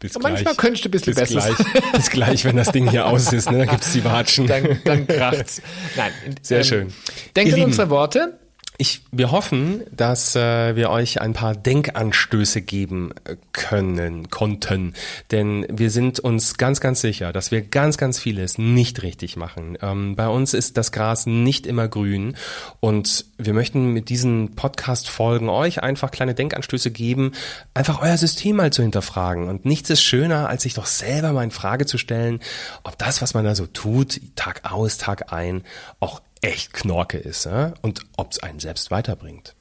Bis 0.00 0.14
Und 0.16 0.22
manchmal 0.22 0.54
könntest 0.54 0.84
du 0.84 0.88
ein 0.88 0.92
bisschen 0.92 1.14
bis 1.14 1.32
besser 1.32 1.54
gleich, 1.54 1.92
bis 1.92 2.10
gleich, 2.10 2.44
wenn 2.44 2.56
das 2.56 2.70
Ding 2.72 2.88
hier 2.90 3.06
aus 3.06 3.32
ist, 3.32 3.50
ne? 3.50 3.58
Dann 3.58 3.68
gibt's 3.68 3.92
die 3.92 4.04
Watschen. 4.04 4.46
Dann, 4.46 4.78
dann 4.84 5.06
kracht's. 5.06 5.62
Nein. 5.96 6.12
Sehr 6.42 6.58
ähm, 6.58 6.64
schön. 6.64 6.92
Denkt 7.34 7.48
Ihr 7.48 7.54
an 7.54 7.58
Lieben. 7.60 7.70
unsere 7.70 7.88
Worte. 7.90 8.38
Ich, 8.76 9.02
wir 9.12 9.30
hoffen, 9.30 9.82
dass 9.92 10.34
äh, 10.34 10.74
wir 10.74 10.90
euch 10.90 11.20
ein 11.20 11.32
paar 11.32 11.54
Denkanstöße 11.54 12.60
geben 12.60 13.12
äh, 13.22 13.36
können, 13.52 14.30
konnten. 14.30 14.94
Denn 15.30 15.64
wir 15.70 15.90
sind 15.90 16.18
uns 16.18 16.56
ganz, 16.56 16.80
ganz 16.80 17.00
sicher, 17.00 17.32
dass 17.32 17.52
wir 17.52 17.62
ganz, 17.62 17.98
ganz 17.98 18.18
vieles 18.18 18.58
nicht 18.58 19.04
richtig 19.04 19.36
machen. 19.36 19.78
Ähm, 19.80 20.16
bei 20.16 20.26
uns 20.26 20.54
ist 20.54 20.76
das 20.76 20.90
Gras 20.90 21.26
nicht 21.26 21.68
immer 21.68 21.86
grün. 21.86 22.36
Und 22.80 23.26
wir 23.38 23.54
möchten 23.54 23.92
mit 23.92 24.08
diesen 24.08 24.56
Podcast-Folgen 24.56 25.48
euch 25.48 25.80
einfach 25.80 26.10
kleine 26.10 26.34
Denkanstöße 26.34 26.90
geben, 26.90 27.30
einfach 27.74 28.02
euer 28.02 28.16
System 28.16 28.56
mal 28.56 28.72
zu 28.72 28.82
hinterfragen. 28.82 29.48
Und 29.48 29.64
nichts 29.64 29.88
ist 29.88 30.02
schöner, 30.02 30.48
als 30.48 30.64
sich 30.64 30.74
doch 30.74 30.86
selber 30.86 31.32
mal 31.32 31.44
in 31.44 31.52
Frage 31.52 31.86
zu 31.86 31.96
stellen, 31.96 32.40
ob 32.82 32.98
das, 32.98 33.22
was 33.22 33.34
man 33.34 33.44
da 33.44 33.54
so 33.54 33.66
tut, 33.66 34.20
Tag 34.34 34.62
aus, 34.64 34.98
Tag 34.98 35.32
ein, 35.32 35.62
auch 36.00 36.20
echt 36.44 36.72
Knorke 36.72 37.18
ist 37.18 37.46
ja? 37.46 37.74
und 37.82 38.00
ob 38.16 38.32
es 38.32 38.42
einen 38.42 38.60
selbst 38.60 38.90
weiterbringt. 38.90 39.54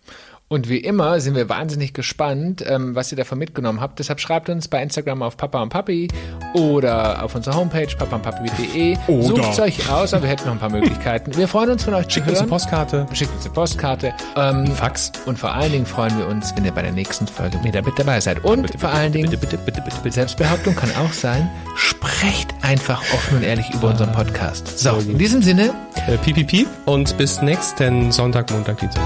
Und 0.54 0.70
wie 0.70 0.78
immer 0.78 1.20
sind 1.20 1.34
wir 1.36 1.50
wahnsinnig 1.50 1.94
gespannt, 1.96 2.64
ähm, 2.68 2.94
was 2.94 3.12
ihr 3.12 3.16
davon 3.18 3.40
mitgenommen 3.40 3.82
habt. 3.82 3.98
Deshalb 3.98 4.20
schreibt 4.20 4.50
uns 4.50 4.68
bei 4.68 4.84
Instagram 4.84 5.24
auf 5.24 5.36
Papa 5.36 5.60
und 5.64 5.70
Papi 5.70 6.10
oder 6.54 7.24
auf 7.24 7.34
unserer 7.34 7.56
Homepage 7.56 7.88
papaundpapi.de. 7.88 8.96
Sucht 9.24 9.60
euch 9.60 9.90
aus, 9.92 10.14
aber 10.14 10.22
wir 10.22 10.30
hätten 10.30 10.46
noch 10.46 10.52
ein 10.54 10.60
paar 10.60 10.70
Möglichkeiten. 10.70 11.36
Wir 11.36 11.48
freuen 11.48 11.72
uns 11.72 11.84
von 11.84 11.96
euch 11.96 12.06
Schickt 12.08 12.28
zu 12.28 12.34
uns 12.34 12.40
eine. 12.42 12.50
Postkarte, 12.50 13.08
Schickt 13.14 13.34
uns 13.34 13.46
eine 13.46 13.54
Postkarte. 13.56 14.14
Ähm, 14.36 14.68
Fax. 14.68 15.12
und 15.26 15.40
vor 15.40 15.56
allen 15.56 15.72
Dingen 15.72 15.88
freuen 15.88 16.16
wir 16.20 16.28
uns, 16.28 16.56
wenn 16.56 16.66
ihr 16.66 16.72
bei 16.72 16.84
der 16.84 16.92
nächsten 16.92 17.26
Folge 17.26 17.58
wieder 17.64 17.82
mit 17.82 17.98
dabei 17.98 18.20
seid. 18.22 18.44
Und 18.44 18.80
vor 18.80 18.92
allen 18.92 19.12
Dingen, 19.12 19.32
bitte, 19.32 19.38
bitte, 19.38 19.58
bitte, 19.58 19.82
bitte, 19.82 19.98
bitte. 20.04 20.14
Selbstbehauptung 20.14 20.76
kann 20.76 20.92
auch 21.04 21.14
sein, 21.14 21.50
sprecht 21.76 22.54
einfach 22.62 23.02
offen 23.12 23.38
und 23.38 23.44
ehrlich 23.44 23.74
über 23.74 23.88
unseren 23.88 24.12
Podcast. 24.12 24.78
So, 24.78 24.98
in 24.98 25.18
diesem 25.18 25.42
Sinne, 25.42 25.74
Äh, 26.06 26.18
piep, 26.18 26.36
piep, 26.36 26.48
piep. 26.48 26.68
Und 26.86 27.18
bis 27.18 27.42
nächsten 27.42 28.12
Sonntag, 28.12 28.52
Montag, 28.52 28.78
Dienstag. 28.78 29.02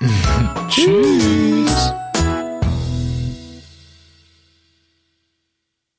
tschüss. 0.68 1.92